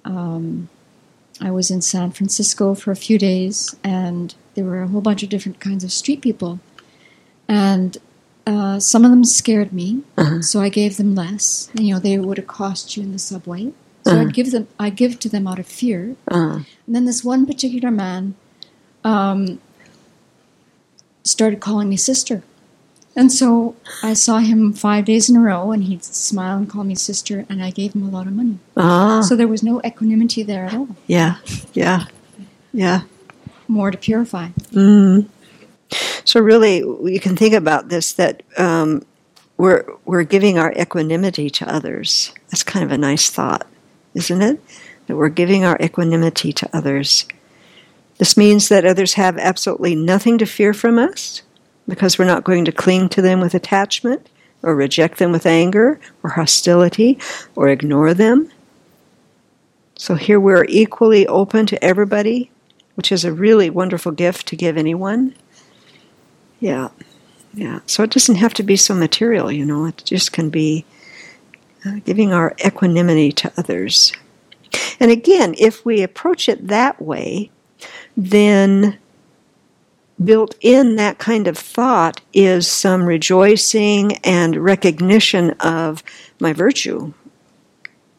[0.04, 0.68] Um,
[1.40, 5.22] I was in San Francisco for a few days, and there were a whole bunch
[5.22, 6.60] of different kinds of street people,
[7.48, 7.96] and
[8.46, 10.40] uh, some of them scared me, Uh-huh.
[10.42, 11.68] so I gave them less.
[11.74, 13.72] You know, they would have cost you in the subway,
[14.04, 14.20] so Uh-huh.
[14.22, 14.68] I'd give them.
[14.78, 16.14] I give to them out of fear.
[16.30, 18.34] uh, And then this one particular man
[19.02, 19.58] um,
[21.24, 22.42] started calling me sister.
[23.16, 26.82] And so I saw him five days in a row, and he'd smile and call
[26.84, 28.58] me sister, and I gave him a lot of money.
[28.76, 30.88] ah, So there was no equanimity there at all.
[31.06, 31.36] yeah,
[31.74, 32.06] yeah,
[32.72, 33.02] yeah.
[33.68, 34.48] More to purify.
[34.72, 35.28] Mm.
[36.24, 39.04] So really, you can think about this that um,
[39.58, 42.32] we're we're giving our equanimity to others.
[42.50, 43.66] That's kind of a nice thought,
[44.14, 44.60] isn't it?
[45.06, 47.26] That we're giving our equanimity to others.
[48.18, 51.42] This means that others have absolutely nothing to fear from us
[51.88, 54.28] because we're not going to cling to them with attachment
[54.62, 57.18] or reject them with anger or hostility
[57.54, 58.50] or ignore them.
[59.96, 62.50] So here we're equally open to everybody
[62.94, 65.34] which is a really wonderful gift to give anyone.
[66.60, 66.88] Yeah,
[67.52, 67.80] yeah.
[67.86, 70.84] So it doesn't have to be so material, you know, it just can be
[71.84, 74.12] uh, giving our equanimity to others.
[74.98, 77.50] And again, if we approach it that way,
[78.16, 78.98] then
[80.22, 86.02] built in that kind of thought is some rejoicing and recognition of
[86.40, 87.12] my virtue,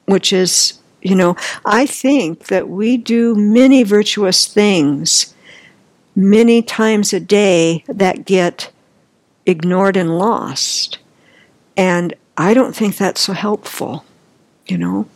[0.05, 5.35] which is you know, I think that we do many virtuous things
[6.15, 8.71] many times a day that get
[9.45, 10.97] ignored and lost.
[11.77, 14.03] And I don't think that's so helpful,
[14.65, 15.07] you know.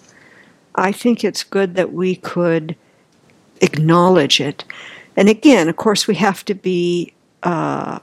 [0.75, 2.75] I think it's good that we could
[3.59, 4.63] acknowledge it.
[5.19, 7.11] And again, of course, we have to be
[7.43, 7.99] uh,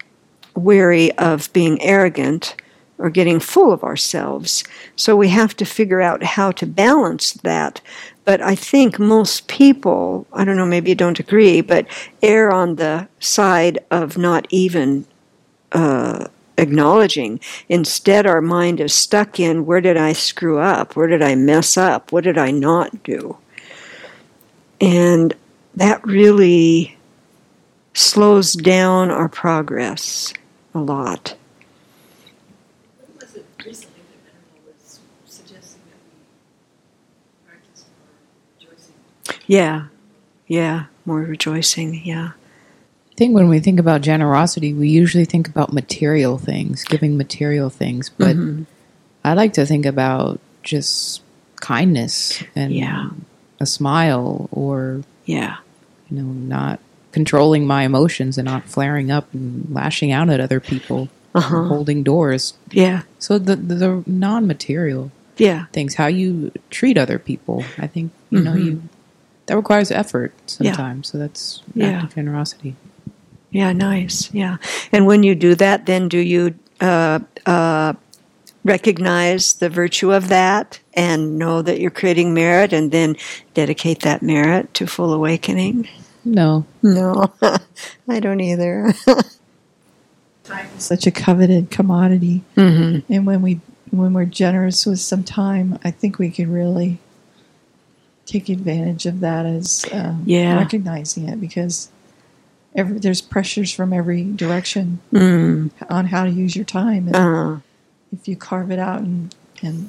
[0.55, 2.57] wary of being arrogant
[2.99, 4.65] or getting full of ourselves.
[4.97, 7.81] So we have to figure out how to balance that.
[8.27, 11.87] But I think most people, I don't know, maybe you don't agree, but
[12.23, 15.07] err on the side of not even
[15.73, 16.27] uh,
[16.59, 17.41] acknowledging.
[17.71, 20.97] Instead, our mind is stuck in where did I screw up?
[20.97, 22.13] Where did I mess up?
[22.13, 23.39] What did I not do?
[24.83, 25.35] And
[25.77, 26.96] that really
[27.97, 30.33] slows down our progress
[30.75, 31.35] a lot.
[32.99, 38.95] When was it recently that Venerable was suggesting that we practice more rejoicing?
[39.47, 39.87] Yeah,
[40.47, 42.33] yeah, more rejoicing, yeah.
[43.11, 47.71] I think when we think about generosity, we usually think about material things, giving material
[47.71, 48.11] things.
[48.11, 48.67] But Mhm.
[49.25, 51.23] I like to think about just
[51.61, 53.09] kindness and Yeah.
[53.59, 55.57] a smile or, Yeah,
[56.11, 56.79] you know, not
[57.21, 61.63] controlling my emotions and not flaring up and lashing out at other people, uh-huh.
[61.65, 62.53] holding doors.
[62.71, 67.87] Yeah, So the, the, the non material yeah, things, how you treat other people, I
[67.87, 68.65] think, you know, Mhm.
[68.67, 68.83] you
[69.47, 70.73] that requires effort Yeah.
[70.73, 71.09] sometimes.
[71.09, 72.07] So that's Yeah.
[72.15, 72.75] generosity.
[73.51, 74.57] yeah, nice, yeah.
[74.93, 76.53] And when you do that, then do you
[76.83, 77.95] uh, uh,
[78.65, 83.17] recognize the virtue of that and know that you're creating merit and then
[83.55, 85.89] dedicate that merit to full awakening?
[86.27, 86.67] No.
[86.83, 87.33] No,
[88.09, 88.93] I don't either.
[90.45, 93.13] Time is such a coveted commodity, mm-hmm.
[93.13, 93.61] and when we
[93.91, 96.99] when we're generous with some time, I think we can really
[98.27, 100.57] take advantage of that as um, Yeah.
[100.59, 101.89] recognizing it because
[102.75, 105.71] every, there's pressures from every direction Mm.
[105.89, 107.07] on how to use your time.
[107.09, 107.57] And Uh,
[108.13, 109.89] if you carve it out and and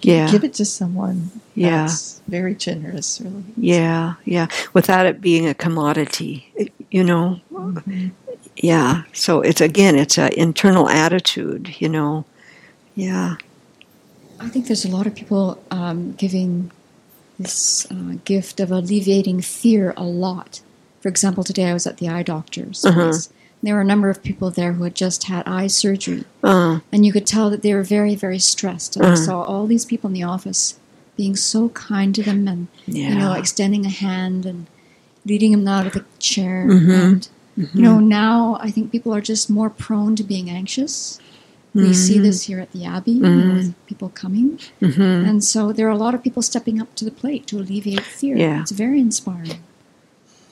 [0.00, 0.30] yeah.
[0.30, 1.82] give it to someone, Yeah.
[1.86, 3.44] that's very generous, really.
[3.56, 4.46] Yeah, yeah.
[4.72, 6.52] Without it being a commodity,
[6.90, 7.40] you know.
[8.56, 9.02] Yeah.
[9.12, 12.24] So it's again, it's an internal attitude, you know.
[12.94, 13.36] Yeah.
[14.40, 16.70] I think there's a lot of people um, giving
[17.38, 20.60] this uh, gift of alleviating fear a lot.
[21.02, 23.10] For example, today I was at the eye doctor's Uh-huh.
[23.10, 23.30] place.
[23.62, 27.04] There were a number of people there who had just had eye surgery, Uh, and
[27.04, 28.96] you could tell that they were very, very stressed.
[28.96, 29.24] And I Uh-huh.
[29.24, 30.76] saw all these people in the office
[31.16, 33.08] being so kind to them, and yeah.
[33.08, 34.66] you know, extending a hand and
[35.26, 36.66] leading them out of the chair.
[36.68, 36.90] Mhm.
[36.90, 37.28] And
[37.74, 41.18] you know, now I think people are just more prone to being anxious.
[41.74, 42.22] We see Mhm.
[42.22, 43.54] this here at the Abbey, you know, Mhm.
[43.56, 44.58] with people coming.
[44.80, 47.58] hmm And so there are a lot of people stepping up to the plate to
[47.58, 48.36] alleviate fear.
[48.36, 48.60] Yeah.
[48.62, 49.58] It's very inspiring.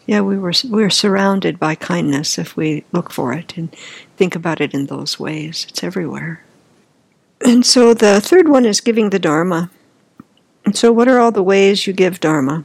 [0.06, 3.74] Yeah, we were we're surrounded by kindness if we look for it and
[4.16, 5.66] think about it in those ways.
[5.68, 6.44] It's everywhere.
[7.44, 9.70] And so the third one is giving the dharma.
[10.64, 12.64] And so what are all the ways you give dharma?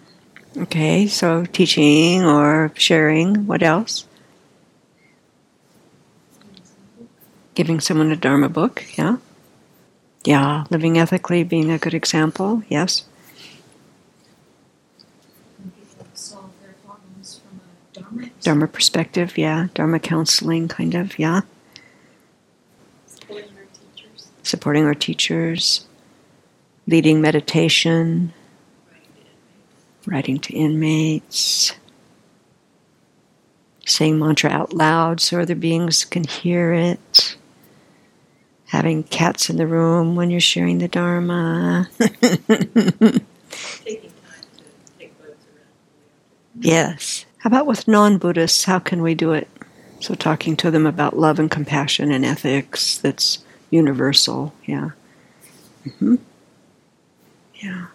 [0.57, 4.05] Okay, so teaching or sharing, what else?
[7.55, 9.17] Giving someone a dharma book, yeah.
[10.23, 13.05] Yeah, living ethically, being a good example, yes.
[15.63, 17.39] People solve their problems
[17.93, 19.67] from a Dharma perspective, yeah.
[19.73, 21.41] Dharma counseling, kind of, yeah.
[23.05, 24.27] Supporting our teachers.
[24.43, 25.85] Supporting our teachers,
[26.87, 28.33] leading meditation,
[30.05, 31.73] writing to inmates,
[33.85, 37.35] saying mantra out loud so other beings can hear it,
[38.67, 41.89] having cats in the room when you're sharing the Dharma.
[46.61, 47.25] Yes.
[47.41, 48.65] How about with non Buddhists?
[48.65, 49.47] How can we do it?
[49.99, 53.39] So, talking to them about love and compassion and ethics that's
[53.69, 54.53] universal.
[54.65, 54.91] Yeah.
[55.99, 56.15] hmm
[57.55, 57.87] Yeah.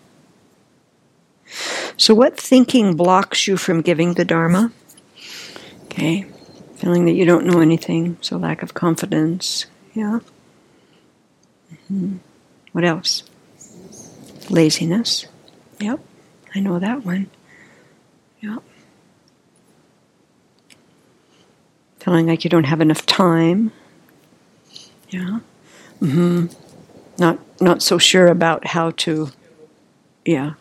[1.97, 4.73] So, what thinking blocks you from giving the Dharma?
[5.85, 6.27] Okay.
[6.77, 9.67] Feeling that you don't know anything, so lack of confidence.
[9.95, 10.19] Yeah.
[11.89, 12.17] hmm
[12.73, 13.23] What else?
[14.51, 15.27] Laziness.
[15.81, 16.01] Yep.
[16.55, 17.31] I know that one.
[18.41, 18.63] Yep.
[22.07, 23.73] Feeling like you don't have enough time.
[25.11, 25.41] Yeah.
[25.99, 26.47] hmm
[27.19, 29.31] Not not so sure about how to.
[30.25, 30.53] Yeah.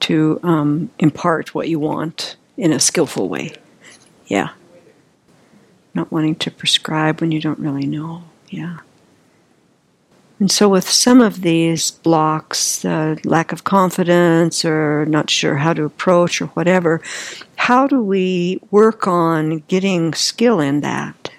[0.00, 3.52] To um, impart what you want in a skillful way.
[4.26, 4.48] Yeah.
[5.94, 8.24] Not wanting to prescribe when you don't really know.
[8.48, 8.78] Yeah.
[10.40, 15.72] And so, with some of these blocks, uh, lack of confidence or not sure how
[15.72, 17.00] to approach or whatever,
[17.56, 21.30] how do we work on getting skill in that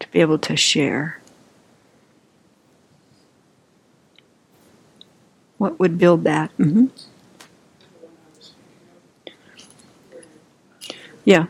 [0.00, 1.18] to be able to share?
[5.58, 6.50] What would build that?
[6.52, 6.86] hmm
[11.24, 11.46] Yeah.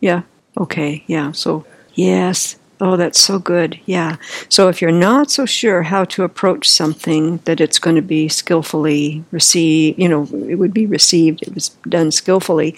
[0.00, 0.22] Yeah.
[0.58, 1.04] Okay.
[1.06, 1.32] Yeah.
[1.32, 2.56] So, yes.
[2.84, 3.78] Oh, that's so good.
[3.86, 4.16] Yeah.
[4.48, 8.28] So, if you're not so sure how to approach something that it's going to be
[8.28, 12.76] skillfully received, you know, it would be received, it was done skillfully,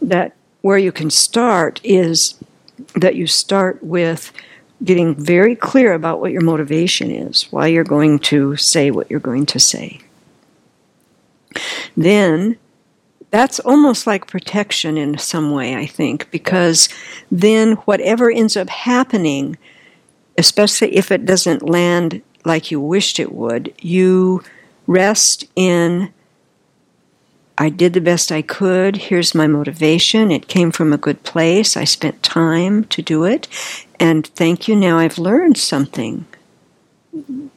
[0.00, 2.34] that where you can start is
[2.94, 4.32] that you start with
[4.84, 9.20] getting very clear about what your motivation is, why you're going to say what you're
[9.20, 10.00] going to say.
[11.94, 12.56] Then
[13.32, 16.88] that's almost like protection in some way, I think, because
[17.30, 19.56] then whatever ends up happening,
[20.36, 24.42] especially if it doesn't land like you wished it would, you
[24.86, 26.12] rest in
[27.58, 28.96] I did the best I could.
[28.96, 30.30] Here's my motivation.
[30.30, 31.76] It came from a good place.
[31.76, 33.46] I spent time to do it.
[34.00, 34.74] And thank you.
[34.74, 36.24] Now I've learned something.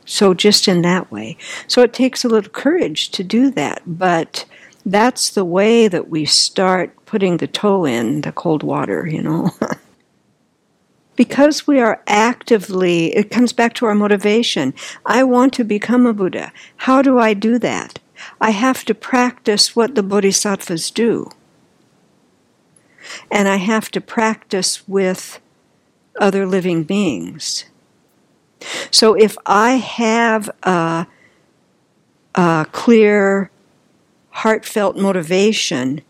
[0.05, 1.37] So, just in that way.
[1.67, 3.81] So, it takes a little courage to do that.
[3.87, 4.45] But
[4.85, 9.51] that's the way that we start putting the toe in the cold water, you know.
[11.15, 14.73] because we are actively, it comes back to our motivation.
[15.05, 16.51] I want to become a Buddha.
[16.77, 17.99] How do I do that?
[18.39, 21.29] I have to practice what the bodhisattvas do.
[23.31, 25.39] And I have to practice with
[26.19, 27.65] other living beings.
[28.89, 31.07] So if I have a,
[32.35, 33.51] a clear,
[34.35, 36.01] heartfelt motivation,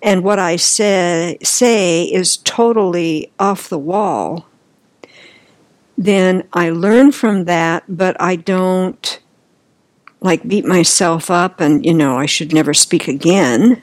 [0.00, 4.46] and what I say, say is totally off the wall,
[5.98, 9.20] then I learn from that, but I don't
[10.20, 13.82] like beat myself up and, you know, I should never speak again.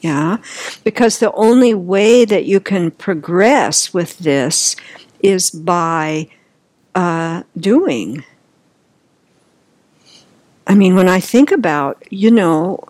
[0.00, 0.36] Yeah.
[0.84, 4.76] Because the only way that you can progress with this
[5.20, 6.28] is by
[6.94, 8.24] uh, doing.
[10.68, 12.87] I mean, when I think about, you know,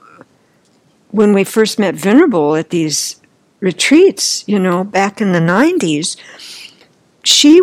[1.11, 3.21] when we first met Venerable at these
[3.61, 6.17] retreats, you know, back in the 90s,
[7.25, 7.61] she,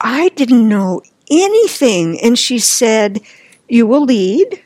[0.00, 2.18] I didn't know anything.
[2.20, 3.20] And she said,
[3.68, 4.62] You will lead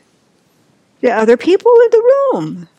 [1.01, 2.69] the other people in the room.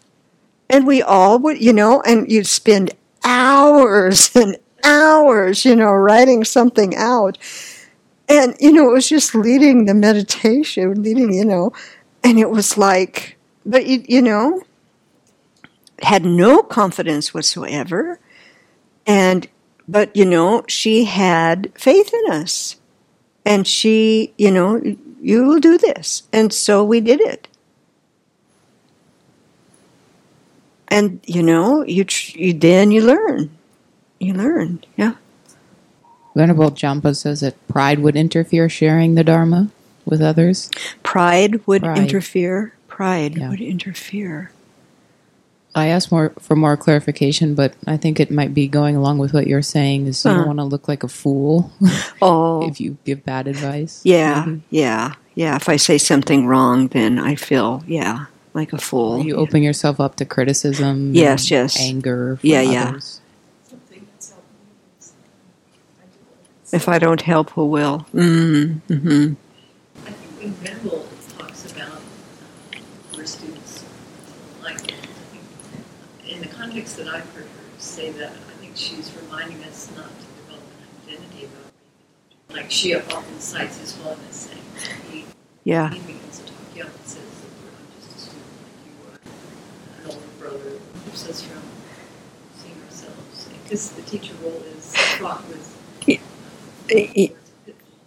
[0.71, 6.45] And we all would, you know, and you'd spend hours and hours, you know, writing
[6.45, 7.39] something out.
[8.29, 11.73] And, you know, it was just leading the meditation, leading, you know,
[12.23, 14.63] and it was like, but, you, you know,
[16.05, 18.21] had no confidence whatsoever.
[19.07, 19.49] And,
[19.89, 22.77] but, you know, she had faith in us.
[23.45, 24.81] And she, you know,
[25.21, 26.23] you will do this.
[26.33, 27.49] And so we did it.
[30.89, 33.51] And, you know, you, you then you learn.
[34.21, 35.15] You learn, yeah.
[36.35, 39.71] Venerable Jampa says that pride would interfere sharing the Dharma
[40.05, 40.71] with others.
[41.03, 41.99] Pride would Pride.
[41.99, 42.75] interfere.
[42.89, 43.51] Pride Yeah.
[43.51, 44.51] would interfere.
[45.75, 49.33] I asked more for more clarification, but I think it might be going along with
[49.35, 50.07] what you're saying.
[50.07, 50.35] Is you Uh.
[50.37, 51.73] don't want to look like a fool
[52.23, 54.01] Oh, if you give bad advice.
[54.05, 54.63] yeah, maybe.
[54.71, 55.57] yeah, yeah.
[55.57, 59.25] If I say something wrong, then I feel, yeah, like a fool.
[59.25, 61.13] You open yourself up to criticism.
[61.15, 61.81] Yes, and yes.
[61.81, 62.37] Anger.
[62.37, 62.89] From Yeah, yeah.
[62.91, 63.21] others.
[63.69, 64.67] Something that's helped me
[65.01, 65.13] is
[66.01, 66.19] I do
[66.71, 66.77] it.
[66.77, 68.07] If I don't help, who will?
[68.15, 69.35] Mm, hmm
[70.07, 71.07] I think when Venerable
[71.37, 73.85] talks about uh, her students,
[74.63, 77.49] like, I think in the context that I've heard her
[77.79, 80.65] say that, I think she's reminding us not to develop
[81.07, 81.71] an identity about
[82.49, 84.61] being Like she often cites his holiness saying,
[85.09, 85.25] he,
[85.63, 88.81] Yeah, he begins to talk young and says that we're not just a student like
[88.87, 91.63] you are, an older brother, keeps us from
[92.57, 93.49] seeing ourselves.
[93.63, 96.21] Because the teacher role is fraught with y-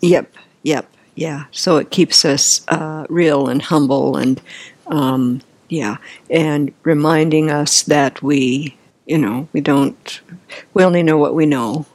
[0.02, 1.46] Yep, yep, yeah.
[1.52, 4.42] So it keeps us uh, real and humble and,
[4.88, 5.98] um, yeah,
[6.30, 10.22] and reminding us that we, you know, we don't,
[10.74, 11.86] we only know what we know.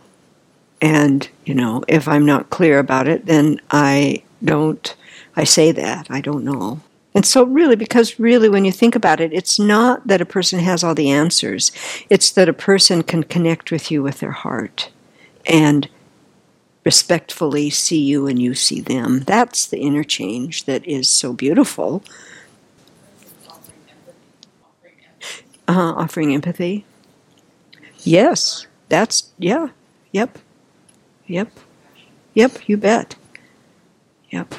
[0.80, 4.94] And, you know, if I'm not clear about it, then I don't,
[5.36, 6.80] I say that, I don't know.
[7.14, 10.60] And so, really, because really, when you think about it, it's not that a person
[10.60, 11.70] has all the answers,
[12.08, 14.90] it's that a person can connect with you with their heart.
[15.46, 15.88] And
[16.84, 19.20] respectfully see you and you see them.
[19.20, 22.02] That's the interchange that is so beautiful.
[25.68, 26.84] Uh, offering empathy.
[28.00, 29.68] Yes, that's, yeah,
[30.10, 30.38] yep,
[31.26, 31.48] yep,
[32.34, 33.14] yep, you bet.
[34.30, 34.54] Yep.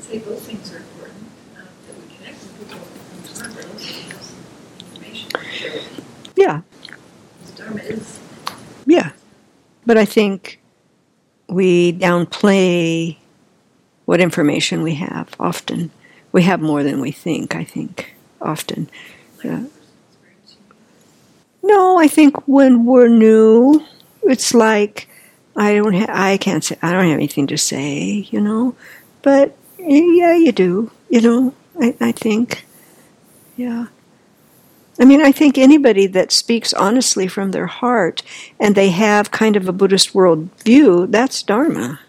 [0.00, 1.26] say both things are important,
[1.56, 4.34] uh, that we connect with people whose heart are also give us
[4.80, 5.28] information.
[5.30, 6.04] to share with them.
[6.36, 6.60] Yeah,
[7.56, 8.20] Dharma is
[8.86, 9.10] yeah.
[9.84, 10.60] But I think
[11.48, 13.16] we downplay
[14.06, 15.90] what information we have often.
[16.32, 18.88] We have more than we think, I think, often.
[19.44, 19.64] Yeah.
[21.66, 23.84] No, I think when we're new,
[24.22, 25.08] it's like
[25.56, 28.76] I don't ha- I can't say I don't have anything to say, you know.
[29.22, 31.54] But yeah, you do, you know.
[31.80, 32.64] I, I think,
[33.56, 33.86] yeah.
[34.98, 38.22] I mean, I think anybody that speaks honestly from their heart
[38.60, 42.00] and they have kind of a Buddhist world view, that's Dharma.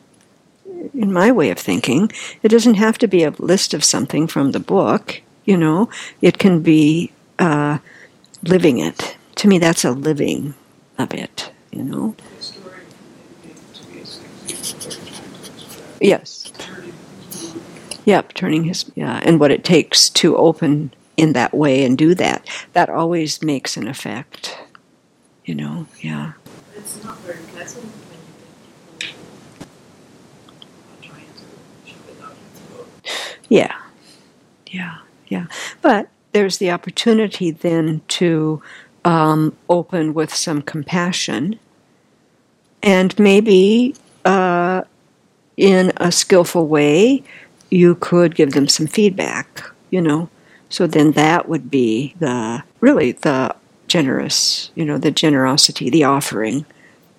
[0.94, 2.12] In my way of thinking,
[2.44, 5.90] it doesn't have to be a list of something from the book, you know.
[6.22, 7.80] It can be uh,
[8.44, 9.17] living it.
[9.38, 10.56] To me, that's a living
[10.98, 12.16] of it, you know.
[16.02, 16.52] Yes.
[18.06, 22.16] Yep, turning his yeah, and what it takes to open in that way and do
[22.16, 22.48] that.
[22.74, 24.58] That always makes an effect.
[25.46, 26.34] You know, yeah.
[26.76, 28.24] It's not very pleasant when you
[29.00, 29.24] think people
[30.94, 33.38] are trying to shove it out your throat.
[33.50, 33.76] Yeah.
[34.68, 34.98] Yeah.
[35.28, 35.46] Yeah.
[35.82, 38.62] But there's the opportunity then to
[39.08, 41.58] um, open with some compassion
[42.84, 43.96] and maybe
[44.26, 44.84] uh,
[45.56, 47.24] in a skillful way
[47.72, 50.30] you could give them some feedback, you know.
[50.70, 53.56] So then that would be the really the
[53.88, 56.66] generous, you know, the generosity, the offering,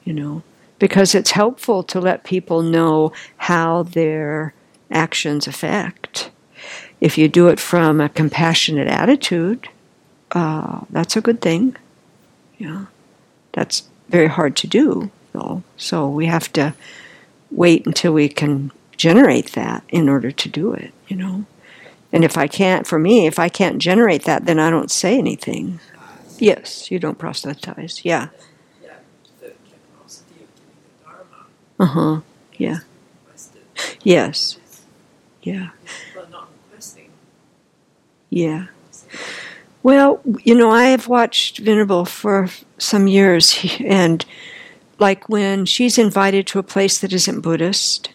[0.04, 0.42] you know.
[0.78, 4.54] because it's helpful to let people know how their
[4.90, 6.30] actions affect.
[7.00, 9.68] If you do it from a compassionate attitude,
[10.32, 11.76] uh, that's a good thing.
[12.58, 12.86] Yeah,
[13.52, 15.62] that's very hard to do, though.
[15.76, 16.74] So we have to
[17.50, 20.92] wait until we can generate that in order to do it.
[21.06, 21.44] You know,
[22.12, 25.18] and if I can't, for me, if I can't generate that, then I don't say
[25.18, 25.80] anything.
[26.38, 28.04] Yes, you don't proselytize.
[28.04, 28.28] Yeah.
[28.82, 28.94] Yeah,
[29.40, 31.46] the generosity of giving the Dharma
[31.80, 32.20] Uh huh.
[32.56, 32.78] Yeah.
[34.02, 34.58] Yes.
[35.42, 35.70] Yeah.
[35.84, 37.10] People are not requesting.
[38.30, 38.66] Yeah.
[39.82, 42.48] Well, you know, I have watched Venerable for
[42.78, 44.24] some years, and
[44.98, 48.10] like when she's invited to a place that isn't Buddhist,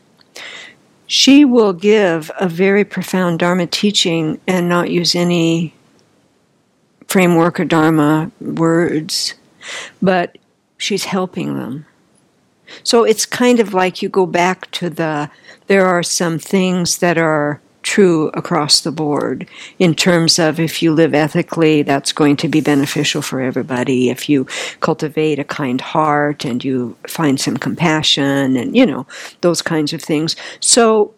[1.08, 5.74] she will give a very profound Dharma teaching and not use any
[7.08, 9.36] framework or Dharma words,
[10.02, 10.38] but
[10.78, 11.86] she's helping them.
[12.84, 15.30] So it's kind of like you go back to the
[15.68, 20.94] there are some things that are true across the board in terms of if you
[20.94, 24.10] live ethically, that's going to be beneficial for everybody.
[24.10, 24.48] If you
[24.80, 29.06] cultivate a kind heart and you find some compassion and, you know,
[29.42, 30.36] those kinds of things.
[30.60, 31.14] So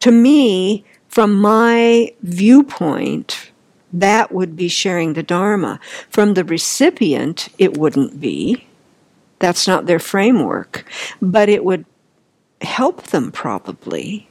[0.00, 3.50] to me, from my viewpoint,
[3.92, 5.78] that would be sharing the Dharma.
[6.08, 8.66] From the recipient, it wouldn't be.
[9.38, 10.86] That's not their framework.
[11.20, 11.84] But it would
[12.62, 14.28] help them probably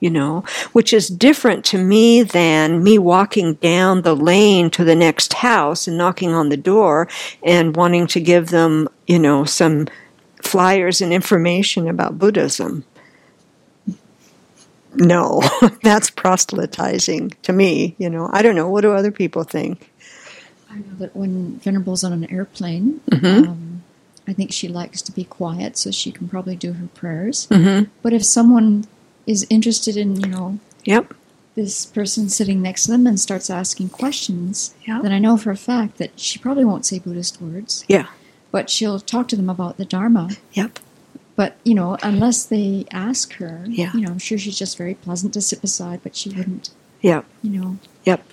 [0.00, 4.94] you know, which is different to me than me walking down the lane to the
[4.94, 7.08] next house and knocking on the door
[7.42, 9.88] and wanting to give them, you know, some
[10.42, 12.84] flyers and information about Buddhism.
[14.94, 15.42] No,
[15.82, 18.30] that's proselytizing to me, you know.
[18.32, 18.68] I don't know.
[18.68, 19.90] What do other people think?
[20.70, 23.48] I know that when Venerable's on an airplane, Mhm.
[23.48, 23.82] um,
[24.28, 27.46] I think she likes to be quiet so she can probably do her prayers.
[27.50, 27.90] Mm-hmm.
[28.02, 28.84] But if someone
[29.26, 31.14] is interested in, you know, Yep.
[31.54, 35.00] this person sitting next to them and starts asking questions, Yeah.
[35.02, 37.84] then I know for a fact that she probably won't say Buddhist words.
[37.88, 38.06] Yeah.
[38.52, 40.30] But she'll talk to them about the Dharma.
[40.52, 40.78] Yep.
[41.34, 43.90] But, you know, unless they ask her, Yeah.
[43.94, 46.70] you know, I'm sure she's just very pleasant to sit beside, but she wouldn't,
[47.02, 47.24] Yep.
[47.42, 48.24] you know, Yep.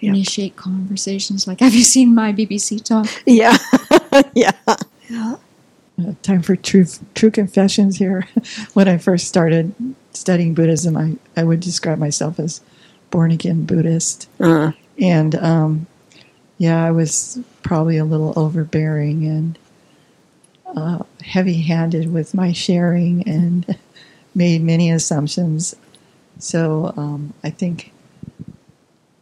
[0.00, 0.14] Yep.
[0.14, 3.06] initiate conversations like, have you seen my BBC talk?
[3.26, 3.56] Yeah.
[4.34, 4.52] yeah.
[5.10, 5.36] Uh,
[6.22, 8.26] time for true true confessions here.
[8.74, 9.74] when I first started
[10.12, 12.60] studying Buddhism, I, I would describe myself as
[13.10, 14.28] born again Buddhist.
[14.38, 15.86] Uh, And um,
[16.58, 19.58] yeah, I was probably a little overbearing and
[20.76, 23.76] uh, heavy handed with my sharing and
[24.34, 25.74] made many assumptions.
[26.38, 27.92] So um, I think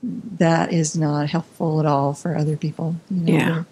[0.03, 2.97] that is not helpful at all for other people.
[3.11, 3.65] You know, Yeah.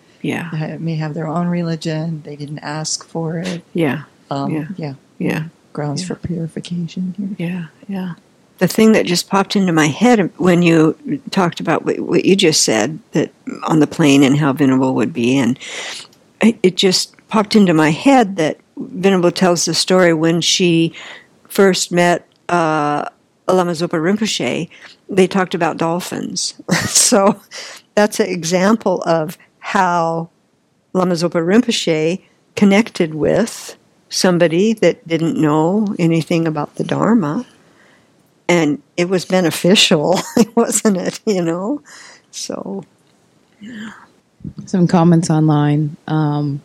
[0.53, 0.69] yeah.
[0.69, 3.63] They may have their own religion, they didn't ask for it.
[3.75, 4.05] Yeah.
[4.31, 4.69] Um, Yeah.
[4.77, 4.95] yeah.
[5.19, 5.45] Yeah.
[5.77, 6.09] Grounds Yeah.
[6.09, 7.49] for purification here.
[7.49, 8.15] Yeah, yeah.
[8.59, 10.97] The thing that just popped into my head when you
[11.31, 13.31] talked about what, what you just said that
[13.65, 15.59] on the plane and how Venerable would be, and
[16.41, 20.95] it, it just popped into my head that Venerable tells the story when she
[21.49, 23.07] first met uh,
[23.47, 24.71] Lama Zopa Rinpoche.
[25.11, 26.55] They talked about dolphins,
[26.89, 27.39] so
[27.95, 30.31] that's an example of how
[30.95, 32.23] Lama Zopa Rinpoche
[32.55, 33.77] connected with
[34.17, 37.45] somebody that didn't know anything about the Dharma.
[38.49, 40.19] And it was beneficial,
[40.55, 41.21] wasn't it?
[41.27, 41.83] You know?
[42.31, 42.85] So,
[44.67, 45.97] Some comments online.
[46.07, 46.63] Um,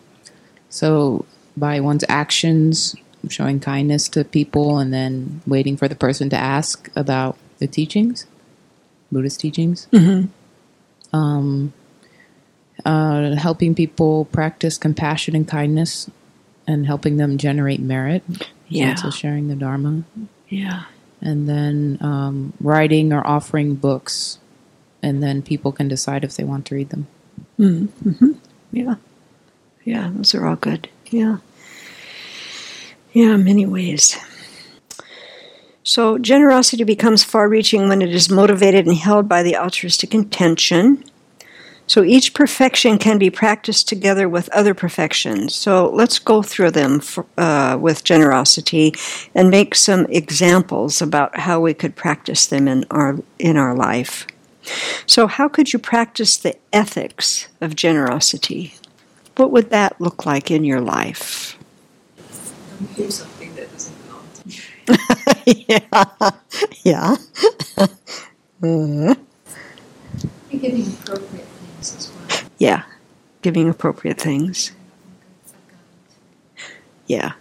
[0.70, 1.26] so,
[1.58, 2.96] by one's actions,
[3.28, 8.26] showing kindness to people, and then waiting for the person to ask about the teachings,
[9.12, 9.88] Buddhist teachings.
[11.14, 11.74] Um,
[12.86, 16.10] uh, helping people practice compassion and kindness,
[16.68, 18.24] and helping them generate merit.
[18.68, 18.92] Yeah.
[18.92, 20.04] Also sharing the Dharma.
[20.50, 20.84] yeah.
[21.22, 24.40] and then um, writing or offering books,
[25.04, 27.08] and then people can decide if they want to read them.
[27.60, 28.32] Mm-hmm.
[28.72, 28.96] Yeah.
[29.84, 30.88] Yeah, those are all good.
[31.10, 31.38] Yeah.
[33.14, 34.18] Yeah, many ways.
[35.84, 41.04] So, generosity becomes far reaching when it is motivated and held by the altruistic intention.
[41.92, 45.54] So, each perfection can be practiced together with other perfections.
[45.54, 48.94] So, let's go through them for, uh, with generosity
[49.36, 54.26] and make some examples about how we could practice them in our, in our life.
[55.06, 58.76] So, how could you practice the ethics of generosity?
[59.36, 61.58] What would that look like in your life?
[62.80, 64.50] Don't give something that doesn't belong to
[65.46, 65.66] you.
[65.68, 66.30] yeah.
[66.86, 67.16] Yeah.
[68.62, 69.18] And
[70.62, 71.51] giving appropriate
[71.84, 72.50] things as well.
[72.58, 72.84] yeah.
[73.42, 74.72] Giving appropriate things.
[77.08, 77.34] Yeah.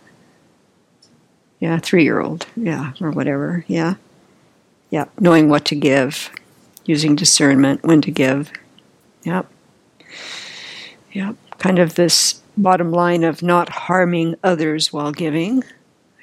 [1.61, 2.47] Yeah, three year old.
[2.57, 3.65] Yeah, or whatever.
[3.69, 3.95] Yeah.
[4.89, 5.05] Yeah.
[5.19, 6.31] Knowing what to give,
[6.87, 8.51] using discernment, when to give.
[9.25, 9.47] Yep.
[11.13, 11.37] Yep.
[11.59, 15.63] Kind of this bottom line of not harming others while giving.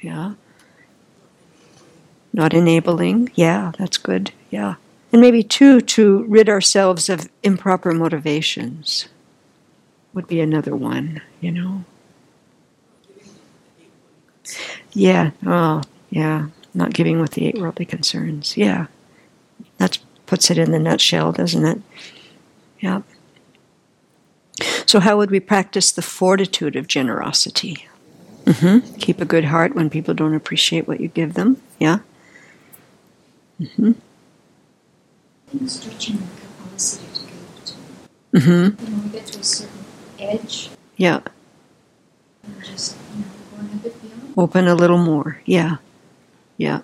[0.02, 0.34] Yeah.
[2.34, 3.32] Not enabling.
[3.36, 4.32] Yeah, that's good.
[4.50, 4.76] Yeah.
[5.12, 9.08] And maybe, two, to rid ourselves of improper motivations
[10.14, 11.86] would be another one, you know.
[14.92, 15.32] Yeah.
[15.46, 16.48] Oh, yeah.
[16.74, 18.58] Not giving with the eight worldly concerns.
[18.58, 18.88] Yeah.
[19.78, 21.82] That puts it in the nutshell, doesn't it?
[22.80, 23.02] Yeah.
[24.86, 27.88] So, how would we practice the fortitude of generosity?
[28.46, 28.96] Mm-hmm.
[28.96, 31.62] Keep a good heart when people don't appreciate what you give them.
[31.80, 32.00] Yeah.
[33.60, 33.92] Mm-hmm.
[35.66, 36.28] Stretching our
[36.68, 37.74] capacity to give to.
[38.34, 38.86] Mm-hmm.
[38.86, 39.86] You know, we get to a certain
[40.20, 41.22] edge Yeah.
[42.44, 44.34] and just, you know, going a bit beyond.
[44.38, 45.40] Open a little more.
[45.46, 45.78] Yeah.
[46.58, 46.82] Yeah.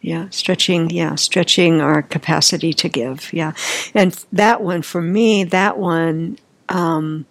[0.00, 0.28] Yeah.
[0.30, 0.90] Stretching.
[0.90, 1.16] Yeah.
[1.16, 3.32] Stretching our capacity to give.
[3.32, 3.52] Yeah.
[3.94, 6.38] And that one, for me, that one
[6.68, 7.26] um,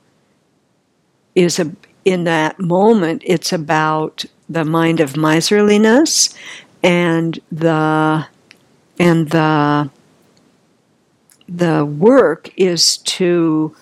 [1.34, 1.72] is a,
[2.04, 6.36] in that moment, it's about the mind of miserliness
[6.84, 8.28] and the,
[9.00, 9.90] and the,
[11.48, 13.76] the work is to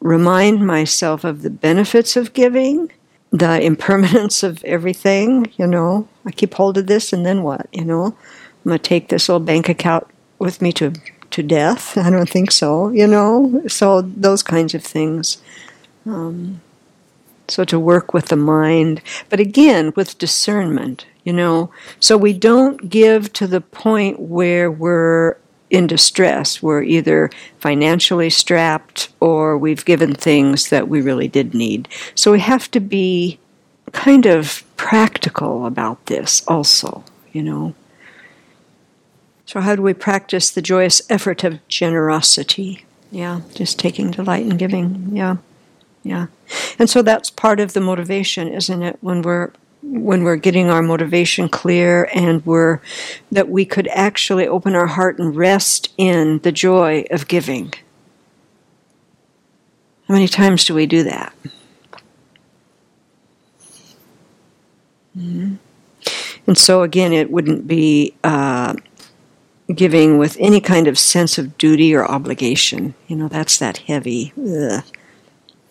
[0.00, 2.90] remind myself of the benefits of giving,
[3.30, 6.08] the impermanence of everything, you know.
[6.24, 8.06] I keep hold of this and then what, you know?
[8.06, 10.06] I'm going to take this old bank account
[10.38, 10.92] with me to
[11.32, 11.98] to death.
[12.06, 13.62] I don't think so, you know.
[13.68, 15.38] So those kinds of things.
[16.04, 16.60] Um,
[17.48, 21.70] so to work with the mind, but again with discernment, you know.
[22.00, 25.36] So we don't give to the point where we're
[25.70, 26.62] in distress.
[26.62, 31.88] We're either financially strapped or we've given things that we really did need.
[32.14, 33.38] So we have to be
[33.92, 37.74] kind of practical about this also, you know.
[39.46, 42.84] So, how do we practice the joyous effort of generosity?
[43.12, 45.10] Yeah, just taking delight in giving.
[45.12, 45.36] Yeah,
[46.02, 46.26] yeah.
[46.78, 48.98] And so that's part of the motivation, isn't it?
[49.00, 49.52] When we're
[49.88, 52.80] when we're getting our motivation clear and we're
[53.30, 57.72] that we could actually open our heart and rest in the joy of giving.
[60.08, 61.32] How many times do we do that?
[65.16, 65.54] Mm-hmm.
[66.46, 68.74] And so again, it wouldn't be uh,
[69.74, 72.94] giving with any kind of sense of duty or obligation.
[73.08, 74.32] You know, that's that heavy.
[74.38, 74.84] Ugh.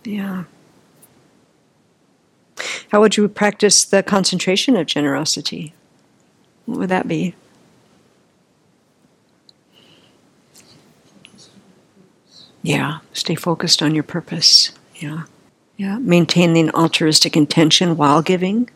[0.03, 0.43] Yeah.
[2.91, 5.73] How would you practice the concentration of generosity?
[6.65, 7.35] What would that be?
[12.61, 14.71] Yeah, stay focused on your purpose.
[14.95, 15.23] Yeah.
[15.77, 18.69] Yeah, maintaining altruistic intention while giving.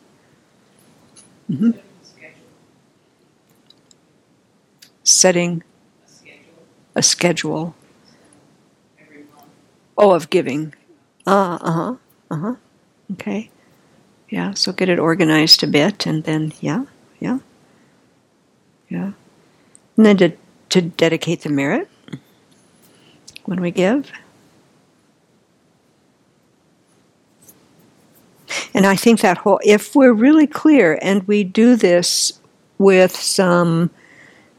[1.47, 1.71] hmm
[5.03, 5.63] Setting
[6.95, 7.75] a schedule.
[9.97, 10.73] Oh, of giving.
[11.25, 11.95] Uh huh.
[12.31, 12.55] Uh huh.
[13.13, 13.49] Okay.
[14.29, 16.85] Yeah, so get it organized a bit and then, yeah,
[17.19, 17.39] yeah,
[18.87, 19.11] yeah.
[19.97, 20.31] And then to,
[20.69, 21.89] to dedicate the merit
[23.45, 24.11] when we give.
[28.73, 32.39] And I think that whole, if we're really clear and we do this
[32.77, 33.89] with some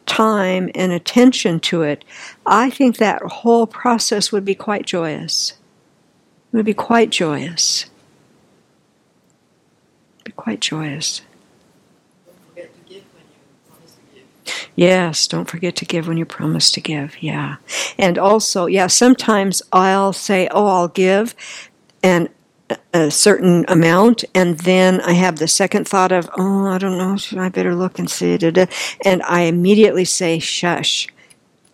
[0.06, 2.04] time and attention to it,
[2.44, 5.54] I think that whole process would be quite joyous.
[6.52, 7.86] It would be quite joyous.
[10.40, 11.20] Quite joyous.
[14.74, 17.22] Yes, don't forget to give when you promise to give.
[17.22, 17.56] Yeah.
[17.98, 21.34] And also, yeah, sometimes I'll say, oh, I'll give
[22.02, 22.30] and
[22.94, 27.18] a certain amount, and then I have the second thought of, oh, I don't know,
[27.18, 28.38] should I better look and see?
[29.04, 31.08] And I immediately say, shush,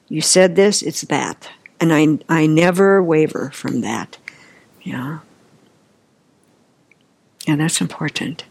[0.09, 1.51] you said this, it's that.
[1.79, 4.19] And I, I never waver from that.
[4.83, 5.21] Yeah.
[7.47, 8.45] Yeah, that's important.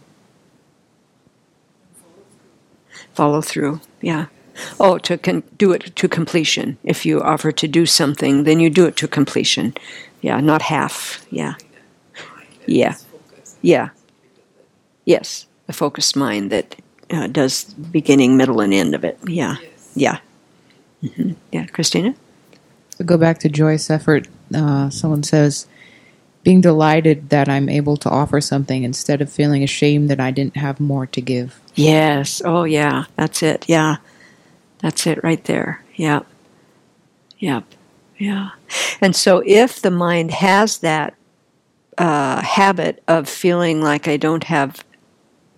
[3.16, 3.80] Follow through.
[4.02, 4.26] Yeah.
[4.80, 6.78] Oh, to con- do it to completion.
[6.84, 9.74] If you offer to do something, then you do it to completion.
[10.22, 11.26] Yeah, not half.
[11.30, 11.56] Yeah.
[12.66, 12.96] Yeah.
[13.62, 13.90] Yeah.
[15.06, 16.76] Yes, a focused mind that
[17.12, 19.18] uh, does beginning, middle, and end of it.
[19.28, 19.58] Yeah.
[19.94, 20.20] Yeah.
[21.02, 22.16] hmm Yeah, Christina?
[22.98, 25.68] To go back to joyous effort, uh, someone says,
[26.46, 30.58] being delighted that I'm able to offer something instead of feeling ashamed that I didn't
[30.58, 31.60] have more to give.
[31.74, 32.42] Yes.
[32.46, 33.06] Oh, yeah.
[33.18, 33.66] That's it.
[33.68, 33.98] Yeah.
[34.80, 35.84] That's it right there.
[35.96, 36.28] Yep.
[37.40, 37.64] Yep.
[38.20, 38.52] Yeah.
[39.02, 41.16] And so if the mind has that
[41.98, 44.86] uh, habit of feeling like I don't have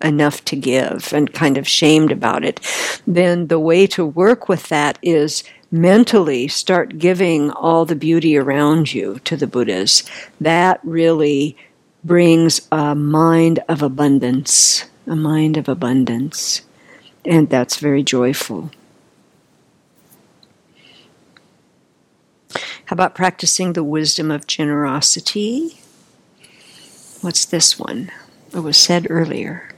[0.02, 2.60] enough to give and kind of shamed about it,
[3.06, 8.92] then the way to work with that is mentally start giving all the beauty around
[8.94, 10.02] you to the Buddhas.
[10.40, 11.56] That really
[12.04, 16.62] brings a mind of abundance, a mind of abundance.
[17.24, 18.70] And that's very joyful.
[22.86, 25.78] How about practicing the wisdom of generosity?
[27.20, 28.10] What's this one?
[28.54, 29.68] It was said earlier.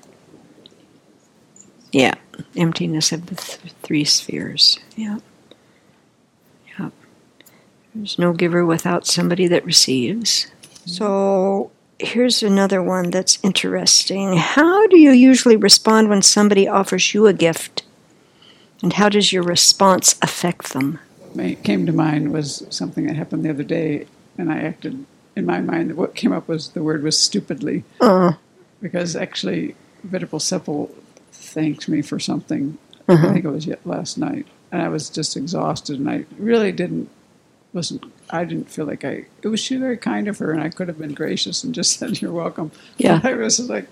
[1.91, 2.15] Yeah,
[2.57, 4.79] emptiness of the th- three spheres.
[4.95, 5.19] Yeah.
[7.95, 10.47] There's no giver without somebody that receives.
[10.87, 14.37] So here's another one that's interesting.
[14.37, 17.83] How do you usually respond when somebody offers you a gift?
[18.83, 20.99] And how does your response affect them?
[21.35, 24.07] What came to mind was something that happened the other day,
[24.39, 25.05] and I acted
[25.37, 25.91] in my mind.
[25.91, 28.33] That what came up was the word was stupidly, Uh,
[28.81, 30.91] because actually Venerable Tsepal
[31.33, 32.79] thanked me for something.
[33.09, 33.29] Uh-huh.
[33.29, 37.11] I think it was last night, and I was just exhausted, and I really didn't
[37.73, 38.05] wasn't.
[38.31, 39.27] I didn't feel like I.
[39.43, 41.97] It was she very kind of her, and I could have been gracious and just
[41.99, 42.71] said you're welcome.
[42.99, 43.21] Yeah.
[43.23, 43.87] But I was like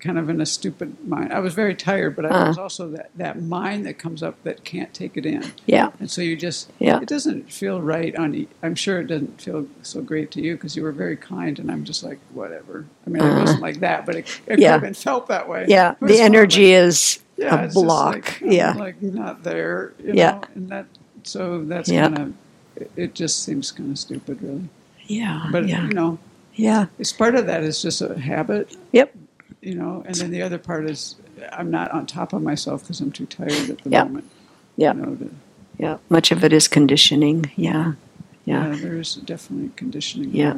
[0.00, 1.32] kind of in a stupid mind.
[1.32, 2.48] I was very tired, but I Uh.
[2.48, 5.52] was also that that mind that comes up that can't take it in.
[5.66, 5.90] yeah.
[6.00, 7.00] And so you just, Yeah.
[7.00, 10.74] it doesn't feel right on, I'm sure it doesn't feel so great to you because
[10.76, 12.84] you were very kind and I'm just like, whatever.
[13.06, 14.38] I mean, it wasn't like that, but it, it Uh-huh.
[14.48, 14.54] Yeah.
[14.56, 15.66] could have been felt that way.
[15.68, 15.94] Yeah.
[16.02, 18.14] The energy like- is yeah, a block.
[18.16, 18.72] like, yeah.
[18.72, 20.32] Like not there, you Yeah.
[20.32, 20.86] know, and that,
[21.24, 22.08] so that's Yeah.
[22.08, 24.68] kind of, it, just seems kind of stupid really.
[25.06, 25.48] yeah.
[25.52, 25.86] But, yeah.
[25.86, 26.18] you know,
[26.54, 26.86] Yeah.
[26.98, 29.14] it's part of that is just a habit, Yep.
[29.60, 31.16] you know, and then the other part is
[31.52, 34.04] I'm not on top of myself because I'm too tired at the Yeah.
[34.04, 34.24] moment.
[34.76, 34.94] Yeah.
[34.94, 35.18] You know,
[35.78, 35.96] Yeah.
[36.08, 37.50] Much of it is conditioning.
[37.56, 37.92] Yeah.
[38.44, 38.68] Yeah.
[38.70, 40.54] yeah, there's definitely conditioning Yeah.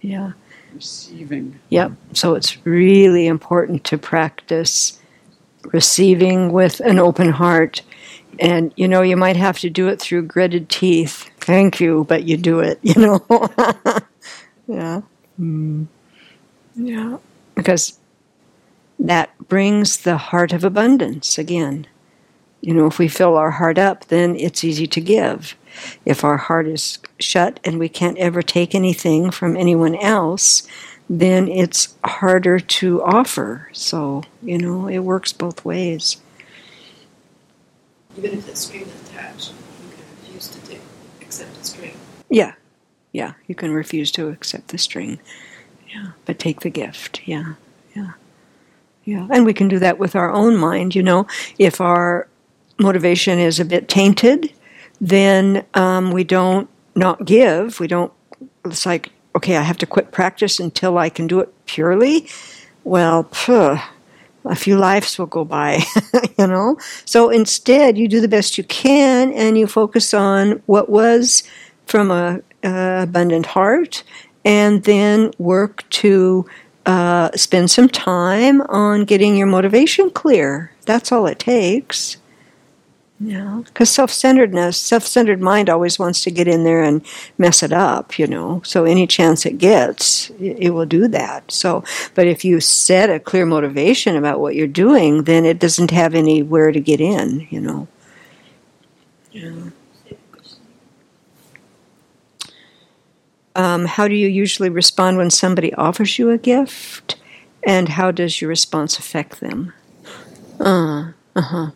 [0.00, 0.32] Yeah.
[0.74, 1.58] Receiving.
[1.70, 1.92] Yep.
[2.12, 4.98] So it's really important to practice
[5.72, 7.82] receiving with an open heart.
[8.38, 11.30] And, you know, you might have to do it through gritted teeth.
[11.38, 13.24] Thank you, but you do it, you know.
[14.66, 15.02] yeah.
[15.38, 15.86] Mm.
[16.74, 17.18] Yeah.
[17.54, 17.98] Because
[18.98, 21.86] that brings the heart of abundance again.
[22.60, 25.54] You know, if we fill our heart up, then it's easy to give.
[26.04, 30.66] If our heart is shut and we can't ever take anything from anyone else,
[31.10, 33.68] then it's harder to offer.
[33.72, 36.16] So, you know, it works both ways.
[38.16, 39.52] Even if the string is attached,
[39.82, 40.80] you can refuse to take,
[41.20, 41.96] accept the string.
[42.30, 42.54] Yeah.
[43.12, 43.34] Yeah.
[43.46, 45.18] You can refuse to accept the string.
[45.88, 46.12] Yeah.
[46.24, 47.22] But take the gift.
[47.24, 47.54] Yeah.
[47.94, 48.12] Yeah.
[49.04, 49.28] Yeah.
[49.30, 50.94] And we can do that with our own mind.
[50.94, 51.26] You know,
[51.58, 52.28] if our
[52.78, 54.52] motivation is a bit tainted,
[55.00, 57.80] then um, we don't not give.
[57.80, 58.12] We don't,
[58.64, 62.28] it's like, okay, I have to quit practice until I can do it purely.
[62.84, 63.78] Well, phew,
[64.44, 65.82] a few lives will go by,
[66.38, 66.78] you know?
[67.04, 71.42] So instead, you do the best you can and you focus on what was
[71.86, 74.04] from a, abundant heart
[74.44, 76.46] and then work to
[76.86, 80.70] uh, spend some time on getting your motivation clear.
[80.86, 82.18] That's all it takes.
[83.20, 87.00] Yeah, because self-centeredness, self-centered mind always wants to get in there and
[87.38, 88.60] mess it up, you know.
[88.64, 91.50] So any chance it gets, it, it will do that.
[91.50, 91.84] So,
[92.14, 96.14] but if you set a clear motivation about what you're doing, then it doesn't have
[96.14, 97.86] anywhere to get in, you know.
[99.30, 99.70] Yeah.
[103.54, 107.16] Um, how do you usually respond when somebody offers you a gift,
[107.62, 109.72] and how does your response affect them?
[110.58, 111.70] Uh, uh huh.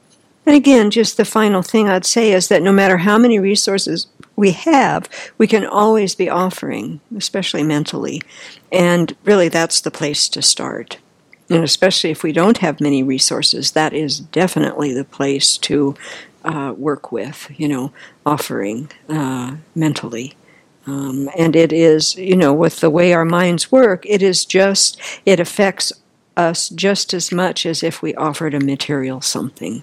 [0.49, 4.07] And again, just the final thing I'd say is that no matter how many resources
[4.34, 8.22] we have, we can always be offering, especially mentally.
[8.72, 10.96] And really, that's the place to start.
[11.51, 15.94] And especially if we don't have many resources, that is definitely the place to
[16.44, 17.92] uh, work with, you know,
[18.24, 20.34] offering uh, mentally.
[20.86, 24.99] Um, and it is, you know, with the way our minds work, it is just,
[25.26, 25.92] it affects
[26.38, 29.82] us just as much as if we offered a material something.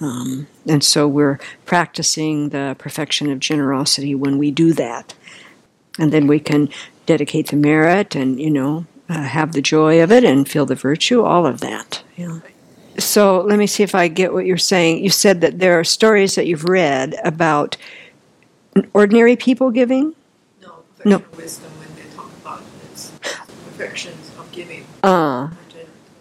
[0.00, 5.14] Um, and so we're practicing the perfection of generosity when we do that.
[5.98, 6.68] And then we can
[7.06, 10.74] dedicate the merit and, you know, uh, have the joy of it and feel the
[10.74, 12.02] virtue, all of that.
[12.16, 12.40] Yeah.
[12.98, 15.02] So let me see if I get what you're saying.
[15.02, 17.76] You said that there are stories that you've read about
[18.92, 20.14] ordinary people giving?
[20.62, 20.72] No,
[21.04, 21.18] No.
[21.18, 23.12] perfection of wisdom when they talk about this.
[23.20, 24.84] perfections of giving.
[25.02, 25.48] Uh,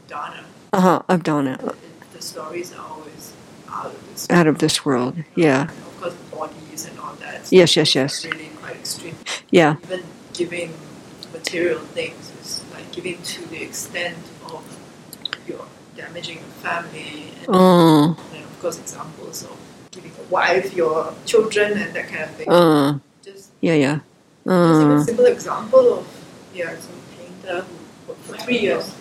[0.07, 1.59] Dana, uh huh, of dana.
[1.63, 1.75] it-
[2.13, 2.96] the stories are
[4.30, 5.15] out of this Out of this world.
[5.36, 5.63] Yeah.
[5.63, 7.51] Of course, bodies and all that.
[7.51, 8.25] Yes, yes, yes.
[8.25, 9.15] Really quite extreme.
[9.51, 9.75] Yeah.
[9.84, 10.03] Even
[10.34, 10.73] giving
[11.34, 12.32] material things.
[12.39, 14.63] It's like giving to the extent of
[15.47, 15.65] your
[15.95, 19.57] damaging your family, and, Oh, and of course examples of
[19.91, 22.49] giving a wife your children and that kind of thing.
[22.51, 23.99] uh, just yeah, yeah.
[24.45, 26.05] just a Uh, simple example of
[26.53, 27.75] yeah, some painter who
[28.07, 28.93] worked for three years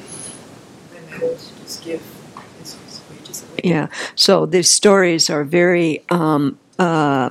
[0.97, 1.21] and then
[1.63, 2.01] just give
[2.61, 3.56] his, his wages away.
[3.67, 3.89] Yeah.
[4.15, 7.31] So these stories are very um, uh,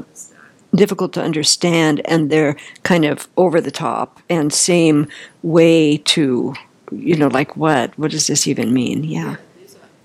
[0.76, 5.08] difficult to understand, and they're kind of over the top and seem
[5.44, 6.54] way too,
[6.92, 7.98] you know, like what?
[7.98, 9.06] What does this even mean?
[9.06, 9.38] Yeah,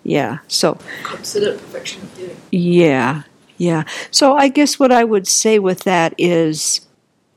[0.05, 0.39] yeah.
[0.47, 2.37] So considered perfection of giving.
[2.53, 3.23] Yeah,
[3.57, 3.83] yeah.
[4.13, 6.87] So I guess what I would say with that is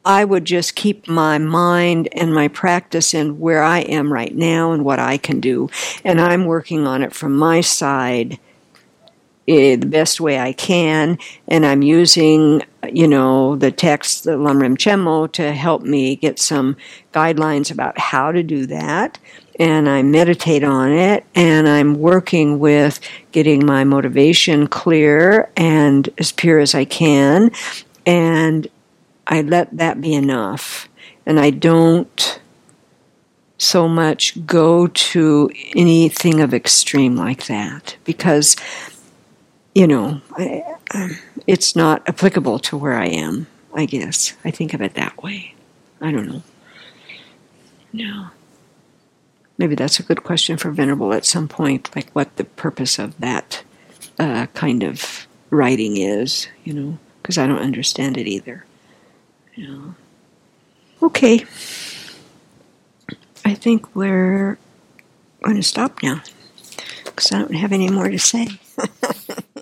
[0.05, 4.71] I would just keep my mind and my practice in where I am right now
[4.71, 5.71] and what I can do.
[6.03, 8.37] And I'm working on it from my side
[9.47, 11.17] Eh, the best way I can.
[11.49, 16.77] And I'm using, you know, the text, the Lamrim Chenmo, to help me get some
[17.11, 19.19] guidelines about how to do that.
[19.59, 22.99] And I meditate on it, and I'm working with
[23.31, 27.51] getting my motivation clear and as pure as I can.
[28.05, 28.67] And
[29.27, 30.89] I let that be enough.
[31.25, 32.39] And I don't
[33.57, 38.55] so much go to anything of extreme like that because,
[39.73, 40.63] you know, I,
[40.93, 41.17] um,
[41.47, 44.33] it's not applicable to where I am, I guess.
[44.45, 45.55] I think of it that way.
[46.01, 46.43] I don't know.
[47.91, 48.27] No.
[49.57, 53.17] Maybe that's a good question for Venerable at some point, like what the purpose of
[53.19, 53.63] that
[54.19, 58.65] uh, kind of writing is, you know, because I don't understand it either.
[59.55, 59.93] Yeah.
[61.01, 61.45] Okay.
[63.45, 64.57] I think we're
[65.43, 66.21] going to stop now
[67.05, 68.47] because I don't have any more to say.